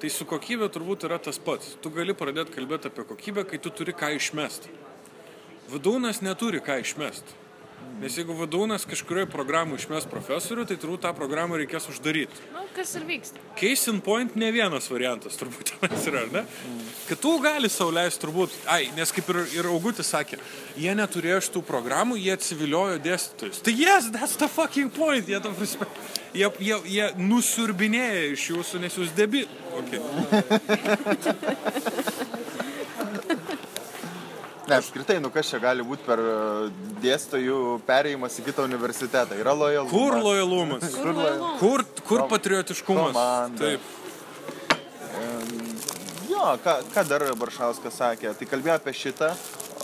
Tai 0.00 0.10
su 0.12 0.26
kokybė 0.28 0.68
turbūt 0.72 1.06
yra 1.08 1.16
tas 1.20 1.38
pats. 1.40 1.74
Tu 1.80 1.92
gali 1.92 2.12
pradėti 2.16 2.52
kalbėti 2.56 2.90
apie 2.90 3.04
kokybę, 3.08 3.46
kai 3.48 3.60
tu 3.60 3.72
turi 3.72 3.94
ką 3.96 4.10
išmesti. 4.16 4.72
Vadūnas 5.72 6.20
neturi 6.24 6.60
ką 6.64 6.80
išmesti. 6.82 7.45
Nes 7.96 8.12
jeigu 8.18 8.34
vadūnas 8.36 8.84
kažkurioje 8.84 9.30
programoje 9.32 9.80
išmes 9.80 10.04
profesorių, 10.10 10.66
tai 10.68 10.76
turbūt 10.76 11.00
tą 11.06 11.12
programą 11.16 11.56
reikės 11.56 11.86
uždaryti. 11.88 12.42
Nu, 12.52 12.66
kas 12.76 12.90
ir 12.98 13.06
vyksta. 13.08 13.40
Case 13.56 13.88
in 13.88 14.02
point 14.04 14.36
ne 14.36 14.50
vienas 14.52 14.90
variantas 14.92 15.38
turbūt 15.40 15.72
tenais 15.72 16.04
yra, 16.10 16.26
ar 16.26 16.34
ne? 16.34 16.42
Kad 17.08 17.22
tu 17.24 17.32
gali 17.40 17.70
sauliaisti 17.72 18.20
turbūt, 18.26 18.52
ai, 18.68 18.90
nes 18.98 19.14
kaip 19.16 19.32
ir, 19.32 19.40
ir 19.56 19.70
Augutis 19.72 20.12
sakė, 20.12 20.36
jie 20.76 20.92
neturėjo 20.98 21.40
šitų 21.48 21.64
programų, 21.70 22.20
jie 22.20 22.36
atsiviliojo 22.36 23.00
dėstytojus. 23.06 23.64
Tai 23.64 23.72
yes, 23.80 24.12
that's 24.12 24.36
the 24.36 24.50
fucking 24.52 24.92
point, 24.92 25.24
jie, 25.32 25.40
ta 25.40 25.54
prasme, 25.56 25.88
jie, 26.36 26.52
jie, 26.68 26.76
jie 26.98 27.10
nusiurbinėja 27.16 28.28
iš 28.34 28.50
jūsų, 28.52 28.84
nes 28.84 29.00
jūs 29.00 29.16
debi. 29.16 29.46
Okay. 29.80 30.00
Ne, 34.66 34.74
apskritai, 34.80 35.20
nu 35.22 35.30
kas 35.30 35.46
čia 35.52 35.60
gali 35.62 35.84
būti 35.86 36.02
per 36.02 36.18
e, 36.18 36.30
dėstytojų 37.04 37.58
perėjimas 37.86 38.38
į 38.40 38.46
kitą 38.48 38.64
universitetą. 38.66 39.36
Yra 39.38 39.52
lojalumas. 39.54 39.92
Kur 39.94 40.16
lojalumas? 40.24 40.88
Kur 40.96 41.12
lojalumas? 41.14 41.60
Kur, 41.60 41.84
kur 42.08 42.24
patriotiškumas? 42.32 43.12
komanda. 43.14 43.62
Taip. 43.62 43.92
Jo, 46.30 46.56
ką, 46.64 46.74
ką 46.92 47.04
dar 47.08 47.22
Baršauskas 47.38 47.94
sakė, 47.96 48.34
tai 48.36 48.48
kalbėjo 48.50 48.74
apie 48.76 48.92
šitą. 48.92 49.30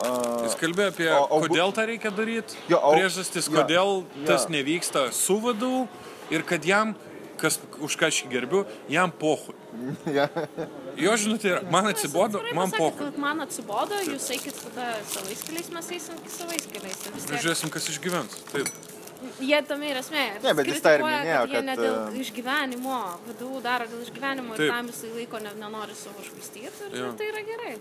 Uh, 0.02 0.42
Jis 0.48 0.56
kalbėjo 0.58 0.90
apie, 0.90 1.06
O- 1.14 1.22
o- 1.36 1.40
kodėl 1.44 1.70
tą 1.76 1.84
reikia 1.86 2.10
daryti, 2.10 2.58
priežastis, 2.66 3.46
kodėl 3.52 4.02
tas 4.26 4.48
jo. 4.48 4.52
nevyksta 4.56 5.06
su 5.14 5.36
vadu 5.40 5.86
ir 6.32 6.42
kad 6.48 6.64
jam, 6.66 6.94
kas, 7.42 7.58
už 7.82 7.96
ką 8.00 8.08
aš 8.12 8.22
jį 8.24 8.30
gerbiu, 8.36 8.62
jam 8.92 9.10
pohui. 9.10 9.54
ja. 10.18 10.28
Jo 11.00 11.16
žinutė 11.20 11.52
yra, 11.54 11.60
man 11.72 11.88
atsibodo, 11.90 12.40
man 12.56 12.72
pohui. 12.74 13.10
Man 13.20 13.42
atsibodo, 13.44 13.98
jūs 14.06 14.30
eikit 14.36 14.56
tada 14.68 14.92
savais 15.10 15.42
keliais, 15.48 15.70
mes 15.74 15.92
eisim 15.98 16.18
savais 16.38 16.66
keliais. 16.72 16.98
Tai 17.04 17.12
tiek- 17.18 17.38
Žiūrėsim, 17.42 17.72
kas 17.74 17.88
išgyvens. 17.94 18.38
Taip. 18.52 18.70
Jie 19.38 19.58
tame 19.62 19.86
ir 19.86 19.98
esmė. 20.00 20.22
Ne, 20.42 20.52
bet 20.58 20.66
jis 20.66 20.80
tą 20.82 20.96
ir 20.96 21.04
minėjo, 21.06 21.42
kad 21.46 21.52
jie 21.54 21.60
ne 21.62 21.74
dėl 21.78 21.94
e, 21.94 22.22
išgyvenimo, 22.24 22.96
vadų 23.28 23.50
daro 23.62 23.84
dėl 23.86 24.00
išgyvenimo 24.02 24.56
Taip. 24.58 24.64
ir 24.66 24.72
tam 24.74 24.88
jisai 24.90 25.10
laiko 25.14 25.38
ne, 25.44 25.52
nenori 25.60 25.94
savo 25.94 26.24
švaistyti 26.26 26.66
ir, 26.66 26.96
Jo. 26.98 27.04
ir 27.12 27.14
tai 27.20 27.28
yra 27.30 27.44
gerai. 27.46 27.76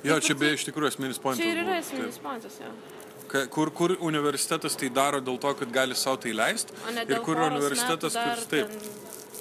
Jo, 0.00 0.14
Taip, 0.16 0.24
čia 0.24 0.36
beje 0.40 0.56
iš 0.56 0.64
tikrųjų 0.70 0.94
esminis 0.94 1.20
pointas. 1.20 1.42
Čia 1.44 1.52
ir 1.52 1.60
yra 1.66 1.76
esminis 1.82 2.16
pointas, 2.24 2.56
jo. 2.64 2.72
Ka- 2.72 2.99
Kur, 3.30 3.70
kur 3.70 3.92
universitetas 4.02 4.74
tai 4.74 4.88
daro 4.90 5.20
dėl 5.22 5.36
to, 5.38 5.52
kad 5.54 5.70
gali 5.70 5.94
savo 5.94 6.16
tai 6.18 6.32
leisti 6.34 6.74
ir 7.06 7.20
kur 7.22 7.38
universitetas, 7.46 8.16
kuris 8.18 8.46
taip, 8.50 8.72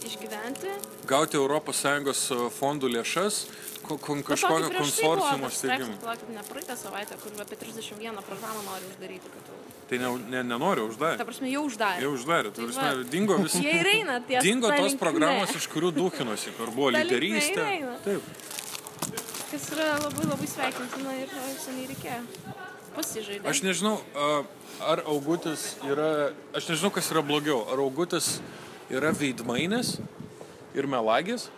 išgyventi. 0.06 0.70
gauti 1.10 1.38
ES 1.42 2.22
fondų 2.60 2.92
lėšas 2.94 3.40
ko- 3.88 3.98
kon- 3.98 4.22
kai 4.22 4.36
kažkokio 4.36 4.70
tai 4.70 4.78
konsorciumo 4.78 5.50
palaukit, 5.50 6.30
ne 6.30 6.44
praeitą 6.52 6.76
savaitę, 6.78 7.18
kur 7.24 7.32
apie 7.42 7.56
31 7.58 8.22
programą 8.30 8.62
nori 8.70 8.86
uždaryti. 8.94 9.30
Kad, 9.34 9.50
Tai 9.90 9.98
ne, 9.98 10.10
ne, 10.30 10.44
nenoriu 10.44 10.86
ta 10.86 10.94
uždaryti. 10.94 11.26
prasme, 11.26 11.50
jau 11.50 11.64
uždarė. 11.66 12.02
Jau 12.06 12.12
uždarė. 12.14 12.52
Tai 12.54 12.64
prasme, 12.70 12.96
va. 12.98 13.04
dingo 13.10 13.38
visi. 13.44 13.64
Jie 13.66 13.74
ir 13.82 13.88
eina 13.96 14.20
ties 14.22 14.44
Dingo 14.44 14.70
ta 14.70 14.78
tos 14.78 14.94
programos, 15.02 15.50
iš 15.58 15.66
kurių 15.74 15.90
dūkinosi, 15.98 16.54
kur 16.58 16.70
buvo 16.78 16.92
Ta 16.94 17.02
lyderystė. 17.02 17.66
Taip. 18.06 18.22
Kas 19.50 19.66
yra 19.74 19.98
labai 20.06 20.26
labai 20.30 20.46
sveikintina 20.48 21.16
ir 21.24 21.30
seniai 21.66 21.88
reikėjo. 21.90 22.22
Pasižaidė. 22.96 23.44
Aš 23.50 23.62
nežinau, 23.66 23.98
a, 24.16 24.44
ar 24.92 25.04
Augutis 25.10 25.76
yra, 25.88 26.32
aš 26.56 26.70
nežinau, 26.72 26.92
kas 26.96 27.12
yra 27.14 27.24
blogiau. 27.26 27.62
Ar 27.70 27.82
Augutis 27.84 28.40
yra 28.90 29.12
veidmainis 29.16 29.98
ir 30.78 30.88
melagis, 30.90 31.50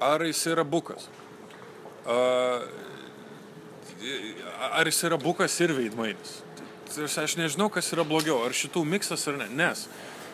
ar 0.00 0.24
jis 0.26 0.42
yra 0.50 0.64
bukas. 0.66 1.08
Ar 4.72 4.88
jis 4.88 5.02
yra 5.08 5.18
bukas 5.20 5.58
ir 5.62 5.74
veidmainis. 5.76 6.38
Tai 6.88 7.08
Aš 7.24 7.36
nežinau, 7.36 7.68
kas 7.70 7.92
yra 7.92 8.04
blogiau, 8.06 8.40
ar 8.46 8.56
šitų 8.56 8.84
miksas 8.88 9.28
ar 9.28 9.36
ne. 9.42 9.48
Nes 9.52 9.88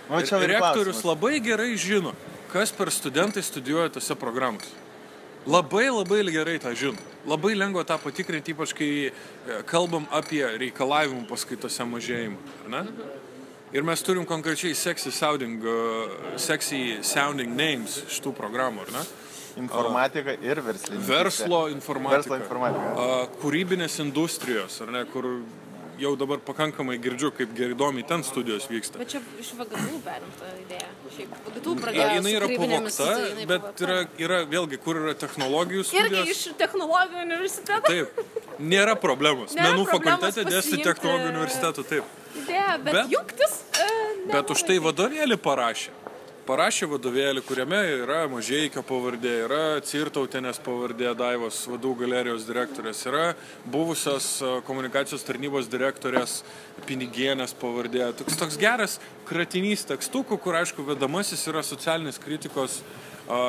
rektorius 0.08 1.02
labai 1.04 1.40
gerai 1.40 1.74
žino, 1.80 2.12
kas 2.52 2.72
per 2.72 2.92
studentai 2.92 3.42
studijuoja 3.42 3.88
tose 3.96 4.14
programose. 4.14 4.83
Labai 5.46 5.90
labai 5.92 6.22
gerai 6.32 6.58
tą 6.58 6.72
žino. 6.72 6.96
Labai 7.28 7.54
lengva 7.56 7.84
tą 7.84 7.98
patikrinti, 8.00 8.52
ypač 8.52 8.72
kai 8.76 8.90
e, 9.08 9.12
kalbam 9.68 10.06
apie 10.12 10.42
reikalavimų 10.60 11.26
paskaitose 11.28 11.84
mažėjimą. 11.84 12.38
Ir 13.74 13.82
mes 13.82 14.02
turim 14.06 14.24
konkrečiai 14.24 14.74
sexy 14.78 15.10
sounding, 15.10 15.58
uh, 15.66 16.36
sexy 16.38 17.00
sounding 17.02 17.56
names 17.58 17.96
šitų 18.06 18.30
programų, 18.38 18.84
ar 18.84 18.92
ne? 18.94 19.02
Informatika 19.64 20.36
ir 20.38 20.60
verslininkystė. 20.62 21.08
Verslo 21.10 21.60
informatika. 21.72 22.20
Verslo 22.20 22.38
informatika. 22.38 23.16
Kūrybinės 23.42 23.98
industrijos, 24.04 24.78
ar 24.84 24.94
ne, 24.94 25.02
kur 25.10 25.26
jau 25.98 26.16
dabar 26.16 26.38
pakankamai 26.44 26.96
girdžiu, 26.98 27.30
kaip 27.36 27.52
įdomiai 27.54 28.06
ten 28.08 28.22
studijos 28.26 28.66
vyksta. 28.70 28.98
Bet 28.98 29.08
čia 29.14 29.20
iš 29.40 29.52
VGTU 29.58 30.00
perimta 30.04 30.50
idėja. 30.62 30.88
Šiaip 31.16 31.34
Ir 31.34 31.82
pradėjo. 31.82 32.22
su 32.22 32.34
yra 32.34 32.48
pavokta, 32.56 33.08
bet 33.46 33.60
pavogta. 33.60 33.84
yra, 33.84 33.98
yra 34.26 34.38
vėlgi, 34.50 34.78
kur 34.84 34.96
yra 35.02 35.14
technologijų 35.14 35.82
Irgi 35.84 35.90
studijos. 35.92 36.28
iš 36.34 36.42
technologijų 36.58 37.22
universiteto. 37.24 37.86
Taip, 37.86 38.24
nėra 38.58 38.94
problemos. 39.00 39.54
Nėra 39.54 39.72
Menų 39.74 39.86
fakultete 39.90 40.44
dėsti 40.50 40.82
technologijų 40.84 41.32
universitetų, 41.34 41.84
taip. 41.88 42.04
Idėja, 42.44 42.78
bet, 42.84 42.92
Bet- 42.94 43.10
jungtis. 43.14 43.60
E, 43.78 43.88
Bet 44.32 44.50
už 44.50 44.62
tai 44.66 44.78
vadovėlį 44.80 45.36
parašė. 45.36 45.90
Parašė 46.44 46.84
vadovėlį, 46.92 47.40
kuriame 47.48 47.78
yra 48.02 48.26
Mažieikio 48.28 48.82
pavardė, 48.84 49.30
yra 49.46 49.60
Cirtautinės 49.80 50.58
pavardė 50.60 51.14
Daivos 51.16 51.62
vadų 51.72 51.94
galerijos 52.02 52.44
direktorės, 52.44 53.00
yra 53.08 53.30
buvusios 53.64 54.26
e, 54.44 54.50
komunikacijos 54.66 55.24
tarnybos 55.24 55.70
direktorės 55.72 56.42
Pinigienės 56.84 57.56
pavardė. 57.56 58.10
Toks, 58.18 58.36
toks 58.42 58.60
geras 58.60 58.98
kratinys 59.24 59.86
tekstukų, 59.88 60.36
kur 60.44 60.60
aišku 60.60 60.84
vedamasis 60.84 61.46
yra 61.48 61.64
socialinės 61.64 62.20
kritikos 62.20 62.82
a, 63.24 63.40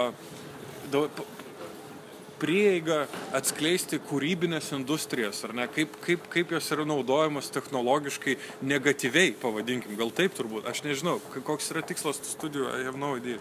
da- 2.39 2.39
p- 2.39 2.45
prieiga 2.45 3.07
atskleisti 3.33 3.99
kūrybinės 3.99 4.71
industrijas, 4.75 5.43
ar 5.43 5.53
ne, 5.53 5.67
kaip, 5.67 5.89
kaip, 6.01 6.27
kaip 6.29 6.51
jos 6.51 6.71
yra 6.71 6.85
naudojamos 6.85 7.49
technologiškai 7.51 8.37
negatyviai, 8.61 9.33
pavadinkim, 9.41 9.95
gal 9.97 10.11
taip 10.11 10.33
turbūt, 10.35 10.65
aš 10.67 10.83
nežinau, 10.83 11.19
koks 11.43 11.71
yra 11.71 11.81
tikslas 11.81 12.17
tų 12.19 12.31
studijų, 12.31 12.81
I 12.81 12.83
have 12.83 12.97
no 12.97 13.15
idea. 13.17 13.39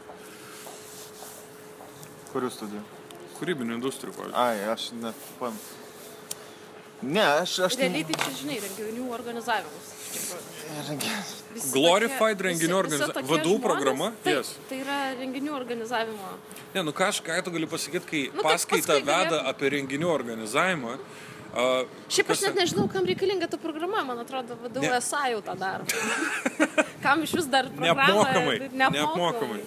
Kurių 2.32 2.50
studijų? 2.50 2.82
Kūrybinių 3.38 3.74
industrijų, 3.78 4.14
pavyzdžiui. 4.14 4.38
Ai, 4.38 4.64
aš 4.72 4.92
net 4.98 5.14
pam. 5.38 5.54
Ne, 7.04 7.20
aš, 7.42 7.58
aš. 7.68 7.76
Realiai 7.78 8.04
tai 8.08 8.14
čia, 8.22 8.32
žinai, 8.40 8.58
renginių 8.64 9.08
organizavimas. 9.12 9.90
Visi 11.54 11.70
Glorified 11.72 12.38
tokie- 12.38 12.46
renginių 12.48 12.68
visi- 12.68 12.78
organiza- 12.82 13.06
visi 13.06 13.12
tokie 13.18 13.30
vadų 13.34 13.60
programa? 13.62 14.12
Taip, 14.24 14.38
Yes. 14.40 14.54
Tai 14.68 14.78
yra 14.80 14.98
renginių 15.20 15.52
organizavimo. 15.54 16.28
Ne, 16.74 16.82
nu 16.82 16.92
ką 16.92 17.08
aš 17.08 17.20
ką 17.22 17.42
tu 17.44 17.50
gali 17.50 17.66
pasakyti, 17.66 18.06
kai 18.10 18.30
Nu, 18.34 18.42
paskui 18.42 18.80
veda 18.82 19.00
galėtum- 19.04 19.46
apie 19.48 19.70
renginių 19.70 20.08
organizavimą, 20.18 20.98
A, 21.56 21.84
Šiaip 22.10 22.26
aš 22.30 22.40
kas- 22.40 22.42
net 22.42 22.56
nežinau, 22.56 22.90
kam 22.92 23.04
reikalinga 23.06 23.48
ta 23.48 23.56
programa, 23.56 24.02
man 24.04 24.18
atrodo, 24.18 24.56
vadovų 24.58 24.90
esą 24.98 25.20
jau 25.30 25.40
tą 25.40 25.54
daro. 25.56 25.84
kam 27.04 27.22
iš 27.22 27.30
vis 27.32 27.44
dar 27.46 27.66
programą- 27.66 27.94
Neapmokamai. 27.94 28.70
Neapmokamai. 28.72 29.60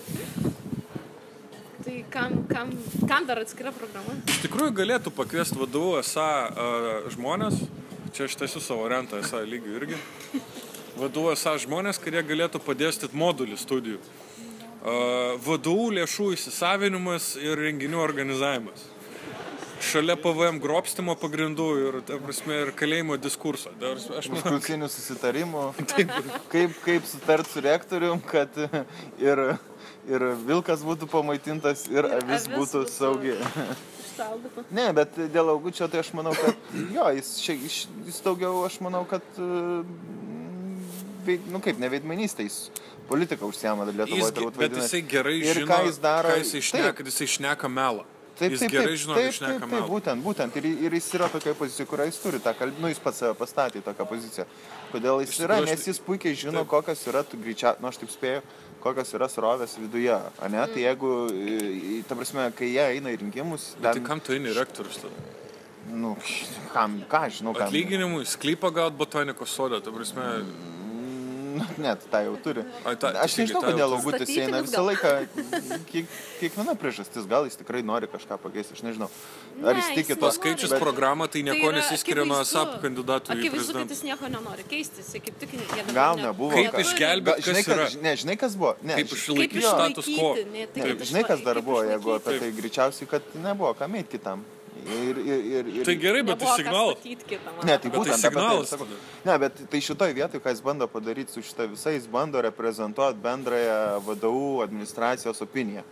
Tai 1.87 2.03
kam, 2.09 2.33
kam, 2.51 2.71
kam 3.07 3.25
dar 3.25 3.39
atskira 3.39 3.71
programa? 3.71 4.11
Iš 4.27 4.41
tikrųjų 4.43 4.73
galėtų 4.75 5.11
pakviesti 5.15 5.55
vadovų 5.55 5.93
esą 6.01 6.25
uh, 6.51 6.87
žmonės, 7.13 7.61
čia 8.11 8.25
aš 8.27 8.35
tiesiu 8.41 8.59
savo 8.59 8.89
rentą 8.91 9.21
esą 9.23 9.39
lygių 9.47 9.75
irgi, 9.79 9.99
vadovų 10.99 11.31
esą 11.37 11.53
žmonės, 11.63 12.01
kurie 12.03 12.19
galėtų 12.27 12.59
padėstyti 12.65 13.15
modulį 13.15 13.55
studijų. 13.61 14.01
Uh, 14.03 15.39
vadovų 15.47 15.93
lėšų 16.01 16.27
įsisavinimas 16.35 17.29
ir 17.39 17.55
renginių 17.55 18.03
organizavimas. 18.03 18.83
Šalia 19.83 20.15
PVM 20.19 20.57
grobstimo 20.63 21.13
pagrindų 21.19 21.65
ir, 21.83 21.97
ta 22.07 22.17
prasme, 22.21 22.55
ir 22.65 22.71
kalėjimo 22.77 23.17
diskurso. 23.21 23.69
Prasme, 23.79 24.17
Aš 24.19 24.29
manau, 24.31 24.41
Užklusinių 24.43 24.89
susitarimų, 24.89 25.63
kaip, 26.53 26.73
kaip 26.85 27.05
sutart 27.07 27.47
su 27.51 27.61
rektorium, 27.63 28.19
kad 28.25 28.49
ir, 29.21 29.43
ir 30.09 30.25
vilkas 30.47 30.81
būtų 30.87 31.09
pamaitintas 31.11 31.85
ir 31.93 32.07
avis 32.09 32.47
Avis 32.47 32.49
būtų 32.55 32.81
būtų- 32.83 32.93
saugi. 32.95 33.35
Išsaugota. 34.07 34.65
Ne, 34.73 34.87
bet 34.97 35.13
dėl 35.35 35.53
augučio 35.53 35.85
tai 35.93 36.01
aš 36.01 36.09
manau, 36.17 36.33
kad 36.33 36.57
jo, 36.95 37.05
jis, 37.19 37.31
jis, 37.45 37.79
jis 38.09 38.19
daugiau, 38.25 38.63
aš 38.65 38.79
manau, 38.81 39.03
kad, 39.07 39.21
nu 41.53 41.61
kaip, 41.61 41.77
ne 41.79 41.89
veidmainystė, 41.93 42.47
jis 42.49 42.59
politiką 43.07 43.47
užsiema 43.47 43.85
Lietuvoje, 43.87 44.33
turbūt 44.35 44.57
bet 44.57 44.71
vadinasi. 44.73 44.89
jisai 44.89 45.01
gerai 45.13 45.37
Ir 45.39 45.61
žino, 45.61 45.69
ką 45.69 45.79
jis 45.87 45.99
daro, 46.03 46.33
ką 46.33 46.41
jisai 46.41 46.61
šneka, 46.71 46.89
taip. 46.89 46.97
kad 46.99 47.11
jisai 47.13 47.27
šneka 47.37 47.69
melą. 47.71 48.03
Taip, 48.37 48.51
jis 48.53 48.59
taip, 48.61 48.71
gerai 48.71 48.85
taip, 48.91 48.99
žino, 49.01 49.15
taip, 49.17 49.33
taip, 49.33 49.61
taip, 49.61 49.71
melą. 49.71 49.87
būtent, 49.89 50.21
būtent. 50.21 50.57
Ir, 50.61 50.65
ir 50.85 50.93
jis 50.93 51.07
yra 51.17 51.27
tokioje 51.33 51.55
pozicijoje, 51.57 51.87
kurioje 51.89 52.11
jis 52.11 52.19
turi 52.21 52.39
tą 52.43 52.53
kalbą, 52.59 52.83
nu 52.83 52.91
jis 52.91 52.99
pats 53.01 53.17
save 53.23 53.33
pastatė 53.39 53.81
į 53.81 53.85
tokią 53.87 54.05
poziciją. 54.11 54.45
Kodėl 54.91 55.23
jis 55.25 55.39
yra, 55.41 55.57
nes 55.65 55.81
tai- 55.81 55.89
jis 55.91 55.99
puikiai 56.05 56.35
žino, 56.37 56.61
taip. 56.61 56.67
kokios 56.75 57.01
yra, 57.09 57.23
tu 57.25 57.37
greičiau, 57.41 57.75
nu 57.81 57.87
aš 57.89 57.97
taip 58.03 58.11
spėju, 58.13 58.41
kokios 58.83 59.13
yra 59.17 59.27
srovės 59.27 59.73
viduje. 59.81 60.19
Ne? 60.49 60.57
Mm. 60.61 60.73
Tai 60.73 60.81
jeigu, 60.85 62.03
ta 62.07 62.15
prasme, 62.15 62.51
kai 62.55 62.69
jie 62.75 62.85
eina 62.93 63.09
į 63.09 63.19
rinkimus, 63.25 63.73
Tai 63.81 63.93
ten, 63.93 64.03
kam 64.05 64.19
tu 64.21 64.33
eini 64.37 64.53
rektorius 64.53 65.01
tada? 65.01 65.13
nu, 65.89 66.15
kam, 66.73 67.01
ką 67.09 67.19
aš 67.27 67.39
žinau, 67.41 67.53
kam. 67.55 67.67
Atlyginimui, 67.71 68.25
sklypą 68.27 68.73
gaut 68.75 68.93
botanikos 68.93 69.49
sodą, 69.49 69.81
ta 69.81 69.89
prasme, 69.89 70.43
Nu, 71.57 71.65
Net, 71.81 72.03
tą 72.11 72.19
jau 72.25 72.35
turi. 72.43 72.61
Ai, 72.85 72.95
tą- 73.01 73.11
aš 73.23 73.35
nežinau, 73.41 73.61
kodėl 73.65 73.93
augutis 73.97 74.29
eina 74.37 74.61
vis 74.61 74.69
visą 74.71 74.83
laiką. 74.85 75.11
Kiek, 75.91 76.05
kiekviena 76.39 76.75
priežastis, 76.77 77.25
gal 77.29 77.47
jis 77.49 77.57
tikrai 77.59 77.81
nori 77.85 78.07
kažką 78.11 78.37
pakeisti, 78.43 78.75
aš 78.77 78.83
nežinau. 78.85 79.07
Ar 79.63 79.73
Ne, 79.73 79.81
jis 79.81 79.87
tiki 79.95 80.13
nenori. 80.15 80.35
skaičius 80.37 80.73
bet- 80.75 80.81
programą, 80.83 81.27
tai 81.31 81.41
nieko 81.47 81.71
yra 81.71 81.79
nesiskiria 81.79 82.25
nuo 82.29 82.37
ASAP 82.43 82.77
kandidatų 82.83 83.33
Akivaizdu, 83.37 83.73
kad 83.79 83.89
jis 83.95 84.03
nieko 84.05 84.29
nenori 84.35 84.63
keisti, 84.69 85.01
jis 85.01 85.21
kaip 85.25 85.39
tik 85.41 85.49
jie 85.57 85.65
dabar 85.81 85.93
Gal 85.93 86.15
ne- 86.15 86.23
nebuvo, 86.27 86.51
Kaip 86.53 86.71
kad- 86.71 86.85
išgelbėt, 86.85 87.37
Ga- 87.37 87.45
žinai, 87.47 87.63
kas 87.65 87.95
ne, 88.01 88.15
žinai, 88.23 88.37
kas 88.37 88.55
buvo? 88.55 88.75
Ne, 88.83 88.95
Kaip 89.01 89.07
išlaikyti 89.17 89.61
status 89.65 90.05
quo. 90.05 90.35
tai 90.73 90.95
žinai, 91.09 91.23
kas 91.27 91.41
dar 91.41 91.55
buvo, 91.61 91.81
jeigu 91.83 92.15
apie 92.19 92.39
tai 92.39 92.51
greičiausiai, 92.51 93.07
kad 93.09 93.21
nebuvo 93.35 93.73
kam 93.77 93.93
eiti 93.95 94.17
kitam. 94.19 94.45
Ir, 94.87 95.17
ir, 95.19 95.39
ir, 95.51 95.67
ir, 95.81 95.83
Tai 95.83 95.95
gerai, 95.99 96.21
bet 96.23 96.39
tai 96.39 96.53
signalas. 96.55 97.01
Ne, 97.03 97.75
tai 97.75 97.75
Bet 97.75 97.81
tai 97.83 97.89
būtent 97.91 98.13
apie 98.13 98.21
tai 98.21 98.31
signalas 98.31 98.69
sakau. 98.71 98.85
tada. 98.87 98.99
Ne, 99.27 99.33
bet 99.43 99.57
tai 99.73 99.81
šitoj 99.83 100.13
vietoj, 100.15 100.39
ką 100.45 100.53
jis 100.53 100.61
bando 100.63 100.87
padaryti 100.87 101.33
su 101.35 101.43
šitą 101.43 101.65
visais, 101.73 101.97
jis 101.99 102.07
bando 102.07 102.39
reprezentuoti 102.45 103.19
bendrąją 103.23 103.77
vadovų 104.07 104.63
administracijos 104.63 105.43
opiniją. 105.43 105.83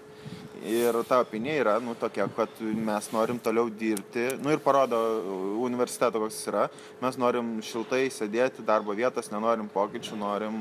Ir 0.65 0.95
ta 1.05 1.19
opinija 1.21 1.59
yra, 1.61 1.73
nu, 1.83 1.93
tokia, 1.99 2.25
kad 2.37 2.49
mes 2.61 3.11
norim 3.13 3.37
toliau 3.37 3.67
dirbti, 3.69 4.29
nu 4.41 4.49
ir 4.55 4.63
parodo 4.63 4.97
universiteto, 5.61 6.17
koks 6.23 6.39
jis 6.39 6.47
yra, 6.53 6.63
mes 7.03 7.19
norim 7.21 7.51
šiltai 7.61 8.07
sėdėti 8.09 8.63
darbo 8.65 8.95
vietas, 8.97 9.29
nenorim 9.29 9.67
pokyčių, 9.69 10.17
norim 10.17 10.55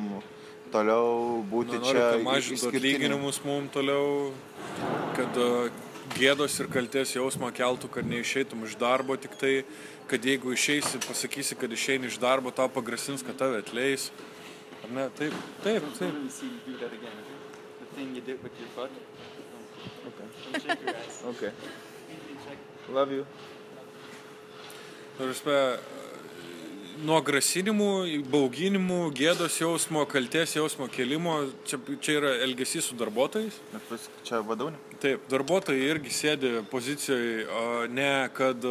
toliau 0.74 1.40
būti 1.48 1.78
Noriu, 1.78 1.94
čia 1.94 2.10
kad 2.18 2.26
mažintų 2.26 2.58
išskirtiniai. 2.58 2.94
atlyginimus 2.98 3.40
mums 3.46 3.72
toliau, 3.72 4.32
kad 5.16 5.40
gėdos 6.12 6.58
ir 6.60 6.68
kalties 6.72 7.14
jausmą 7.16 7.50
keltų, 7.54 7.88
kad 7.96 8.06
neišeitum 8.08 8.64
iš 8.68 8.76
darbo, 8.80 9.16
tik 9.20 9.34
tai, 9.40 9.54
kad 10.10 10.24
jeigu 10.24 10.52
išeisi, 10.54 11.00
pasakysi, 11.06 11.56
kad 11.58 11.72
išeini 11.72 12.10
iš 12.10 12.20
darbo, 12.22 12.52
tau 12.54 12.68
pagrasins, 12.72 13.24
kad 13.24 13.38
tave 13.40 13.62
atleis. 13.64 14.10
Ar 14.84 14.92
ne? 14.92 15.08
Taip, 15.16 15.34
taip, 15.64 15.86
taip. 15.98 16.12
Okay? 20.04 20.70
Okay. 21.32 21.52
Love 22.92 23.12
you. 23.12 23.26
Prasme, 25.16 25.78
nuo 27.02 27.18
grasinimų, 27.24 27.88
bauginimų, 28.30 28.98
gėdos 29.16 29.56
jausmo, 29.60 30.04
kalties 30.06 30.54
jausmo 30.54 30.86
kelimo, 30.92 31.40
čia, 31.66 31.78
čia 32.00 32.12
yra 32.20 32.30
elgesys 32.46 32.90
su 32.90 32.94
darbuotojais. 33.00 33.56
Bet 33.72 33.88
pas- 33.88 34.08
Čia 34.24 34.42
vadovė? 34.46 34.74
Taip, 35.02 35.26
darbuotojai 35.28 35.88
irgi 35.90 36.10
sėdi 36.14 36.52
pozicijoje, 36.70 37.46
ne 37.90 38.28
kad 38.34 38.62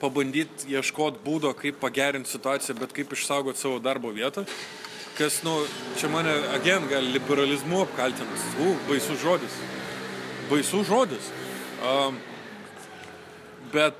pabandyti 0.00 0.68
ieškoti 0.76 1.22
būdo, 1.24 1.54
kaip 1.56 1.80
pagerinti 1.80 2.28
situaciją, 2.30 2.76
bet 2.78 2.92
kaip 2.92 3.12
išsaugoti 3.16 3.58
savo 3.58 3.78
darbo 3.80 4.12
vietą. 4.12 4.44
Kas, 5.16 5.42
nu, 5.42 5.54
čia 5.96 6.08
mane, 6.12 6.28
agen, 6.52 6.84
gal 6.90 7.02
liberalizmu 7.02 7.80
apkaltinas. 7.86 8.42
U, 8.60 8.74
baisus 8.88 9.16
žodis. 9.22 9.54
Baisus 10.50 10.84
žodis. 10.86 11.30
Um, 11.80 12.18
bet 13.72 13.94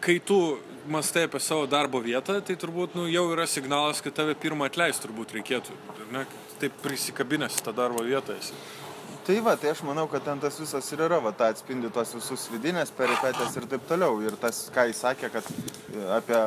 kai 0.00 0.18
tu 0.18 0.58
mastai 0.88 1.26
apie 1.28 1.40
savo 1.40 1.66
darbo 1.66 2.00
vietą, 2.04 2.40
tai 2.44 2.56
turbūt 2.58 2.96
nu, 2.98 3.06
jau 3.10 3.26
yra 3.34 3.46
signalas, 3.50 4.02
kad 4.04 4.14
tave 4.16 4.36
pirmą 4.38 4.70
atleisti 4.70 5.06
turbūt 5.06 5.34
reikėtų. 5.38 5.76
Ne? 6.14 6.26
Taip 6.60 6.76
prisikabinęs 6.84 7.60
tą 7.64 7.74
darbo 7.76 8.04
vietą 8.06 8.36
esi. 8.38 8.56
Tai 9.26 9.36
va, 9.44 9.52
tai 9.60 9.68
aš 9.70 9.82
manau, 9.84 10.06
kad 10.08 10.24
ten 10.24 10.40
tas 10.40 10.56
visas 10.58 10.86
ir 10.94 11.02
yra, 11.04 11.18
va, 11.20 11.30
ta 11.36 11.50
atspindi 11.52 11.90
tos 11.92 12.14
visus 12.16 12.46
vidinės 12.50 12.90
peripetės 12.96 13.52
ir 13.60 13.66
taip 13.68 13.84
toliau. 13.86 14.16
Ir 14.24 14.34
tas, 14.40 14.62
ką 14.74 14.86
jis 14.88 15.02
sakė, 15.04 15.28
kad 15.34 15.50
e, 15.52 16.00
apie 16.16 16.38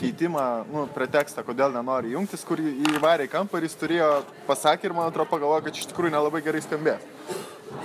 keitimą, 0.00 0.42
nu, 0.72 0.82
pretekstą, 0.92 1.44
kodėl 1.46 1.72
nenori 1.72 2.16
jungtis, 2.16 2.42
kur 2.44 2.60
įvarė 2.60 3.28
į 3.28 3.32
kampą 3.32 3.62
ir 3.62 3.68
jis 3.68 3.78
turėjo, 3.78 4.10
pasakė 4.50 4.90
ir 4.90 4.96
man 4.98 5.08
atrodo 5.12 5.30
pagalvojo, 5.30 5.68
kad 5.68 5.78
iš 5.78 5.86
tikrųjų 5.92 6.16
nelabai 6.16 6.42
gerai 6.44 6.64
skambės. 6.66 7.06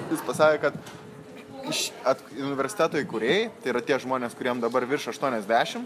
Jis 0.09 0.25
pasakė, 0.25 0.59
kad 0.65 0.91
iš 1.69 1.89
at, 2.07 2.21
universiteto 2.37 2.99
įkūrėjai, 3.01 3.49
tai 3.61 3.73
yra 3.73 3.83
tie 3.85 3.99
žmonės, 4.01 4.35
kuriem 4.37 4.61
dabar 4.63 4.85
virš 4.89 5.11
80, 5.13 5.85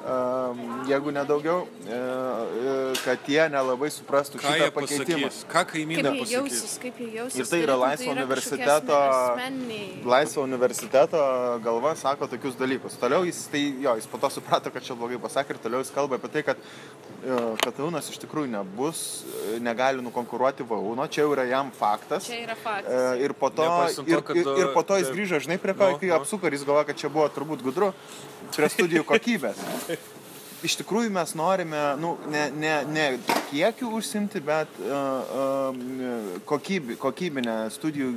um, 0.00 0.62
jeigu 0.88 1.12
nedaugiau, 1.14 1.66
e, 1.84 2.00
kad 3.04 3.18
jie 3.28 3.44
nelabai 3.52 3.88
suprastų 3.92 4.38
Ką 4.40 4.44
šitą 4.44 4.56
jie 4.60 4.70
pakeitimą. 4.76 5.28
pasakys? 5.30 5.46
Ką 5.50 5.62
kaimynai 5.72 6.12
pasakys? 6.12 6.32
jausis, 6.34 6.74
kaip 6.82 6.98
jie 7.00 7.08
jausis. 7.16 7.38
Ir 7.40 7.48
tai 7.50 7.60
yra 7.64 7.76
laisvo 7.80 8.10
kažkokie 8.10 8.16
universiteto, 8.18 8.98
laisvo 10.10 10.44
universiteto 10.44 11.22
galva 11.64 11.94
sako 11.96 12.28
tokius 12.30 12.58
dalykus. 12.60 12.98
Toliau 13.00 13.24
jis, 13.28 13.40
tai, 13.52 13.62
jo, 13.84 13.94
jis 13.98 14.06
po 14.10 14.18
to 14.22 14.30
suprato, 14.30 14.70
kad 14.74 14.84
čia 14.84 14.94
blogai 14.98 15.18
pasakė 15.22 15.56
ir 15.56 15.62
toliau 15.64 15.80
jis 15.84 15.92
kalba 15.94 16.20
apie 16.20 16.30
tai, 16.36 16.42
kad 16.50 16.60
e, 16.60 17.40
Kataunas 17.64 18.10
iš 18.12 18.20
tikrųjų 18.24 18.52
nebus, 18.52 19.24
e, 19.54 19.58
negali 19.64 20.04
nukonkuruoti 20.04 20.66
Vauno, 20.68 21.08
čia 21.08 21.24
jau 21.24 21.32
yra 21.34 21.48
jam 21.50 21.72
faktas. 21.74 22.28
Čia 22.28 22.44
yra 22.44 22.56
faktas. 22.60 22.92
E, 23.16 23.24
Ir 23.24 23.34
po 23.36 23.50
to, 23.50 23.64
to, 23.96 24.04
ir, 24.08 24.22
kad, 24.24 24.36
ir, 24.36 24.46
ir 24.64 24.72
po 24.74 24.82
to 24.86 24.96
jis 25.00 25.10
grįžo, 25.12 25.40
žinai, 25.44 25.58
prie 25.60 25.74
ko, 25.76 25.90
Nu, 25.90 25.98
kai 26.00 26.08
nu. 26.08 26.16
apsuko 26.20 26.46
ir 26.48 26.56
jis 26.56 26.64
galvoja, 26.68 26.86
kad 26.88 26.96
čia 27.00 27.08
buvo 27.12 27.26
turbūt 27.32 27.62
gudru, 27.64 27.92
prie 28.54 28.68
studijų 28.72 29.04
kokybės. 29.08 29.60
Iš 30.60 30.76
tikrųjų 30.82 31.08
mes 31.14 31.30
norime, 31.38 31.78
nu, 32.00 32.16
ne, 32.28 32.50
ne, 32.52 32.74
ne 32.84 33.06
kiekių 33.50 33.88
užsimti, 33.98 34.40
bet 34.46 34.68
uh, 34.80 34.90
uh, 34.90 36.40
kokybi, 36.48 36.96
kokybinę 37.00 37.54
studijų 37.74 38.08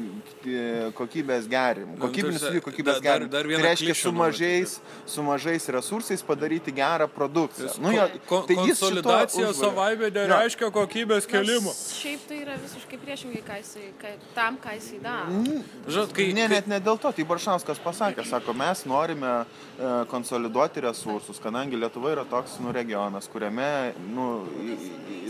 e, 0.45 0.91
kokybės 0.97 1.47
gerimą. 1.49 1.95
Nu, 1.97 2.01
Kokybinių 2.05 2.33
tarsi, 2.37 2.43
studijų 2.45 2.63
kokybės 2.67 2.99
dar- 2.99 3.01
dar- 3.01 3.19
gerimą. 3.19 3.31
dar 3.33 3.47
vieną 3.49 3.61
Tai 3.61 3.67
reiškia 3.69 3.95
su 3.97 4.11
mažais, 4.15 4.75
su 5.09 5.23
mažais 5.25 5.67
resursais 5.73 6.23
padaryti 6.25 6.73
gerą 6.75 7.07
produkciją. 7.07 7.67
Jis- 7.71 7.79
Nu, 7.83 7.91
jo, 7.95 8.07
Kon- 8.29 8.45
tai 8.47 8.55
konsolidacija 8.61 9.53
savaime 9.53 10.11
nereiškia 10.13 10.69
kokybės 10.71 11.27
kelimo. 11.29 11.73
Šiaip 11.73 12.27
tai 12.29 12.37
yra 12.45 12.57
visiškai 12.61 12.99
priešingai 13.05 13.43
ką 13.47 13.57
jisai, 13.61 13.89
ką, 14.01 14.13
tam, 14.35 14.57
ką 14.57 14.75
jisai 14.77 14.99
daro. 15.03 15.43
Žinot, 15.87 16.13
kai, 16.13 16.29
Ne, 16.33 16.47
net 16.47 16.67
ne 16.67 16.79
dėl 16.79 16.97
to. 16.99 17.11
Tai 17.11 17.23
Baršauskas 17.29 17.77
pasakė, 17.83 18.25
sako, 18.25 18.53
mes 18.57 18.85
norime 18.85 19.33
e, 19.43 20.05
konsoliduoti 20.09 20.81
resursus, 20.81 21.39
kadangi 21.39 21.77
Lietuva 21.77 22.11
yra 22.15 22.25
toks 22.25 22.59
nu, 22.59 22.71
regionas, 22.73 23.27
kuriame, 23.27 23.93
nu, 24.13 24.45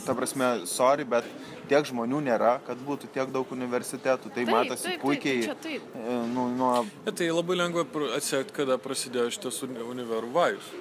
ta 0.06 0.14
prasme, 0.18 0.66
sorry, 0.66 1.04
bet 1.06 1.26
tiek 1.70 1.86
žmonių 1.86 2.20
nėra, 2.26 2.60
kad 2.66 2.78
būtų 2.88 3.10
tiek 3.14 3.32
daug 3.32 3.50
universitetų. 3.52 4.32
Tai 4.34 4.44
Taip, 4.46 4.50
matosi 4.50 4.84
taip, 4.84 4.94
taip, 4.94 5.02
puikiai. 5.02 5.44
čia 5.46 5.56
taip. 5.56 5.82
e, 5.96 6.18
Nu, 6.34 6.48
nuo, 6.56 6.86
Bet 7.06 7.16
tai 7.20 7.30
labai 7.32 7.56
lengva 7.60 7.86
atsekti, 8.18 8.54
kada 8.54 8.78
prasidėjo 8.78 9.30
šitas 9.32 9.62
uni- 9.64 9.80
univerų 9.94 10.32
vajus. 10.34 10.72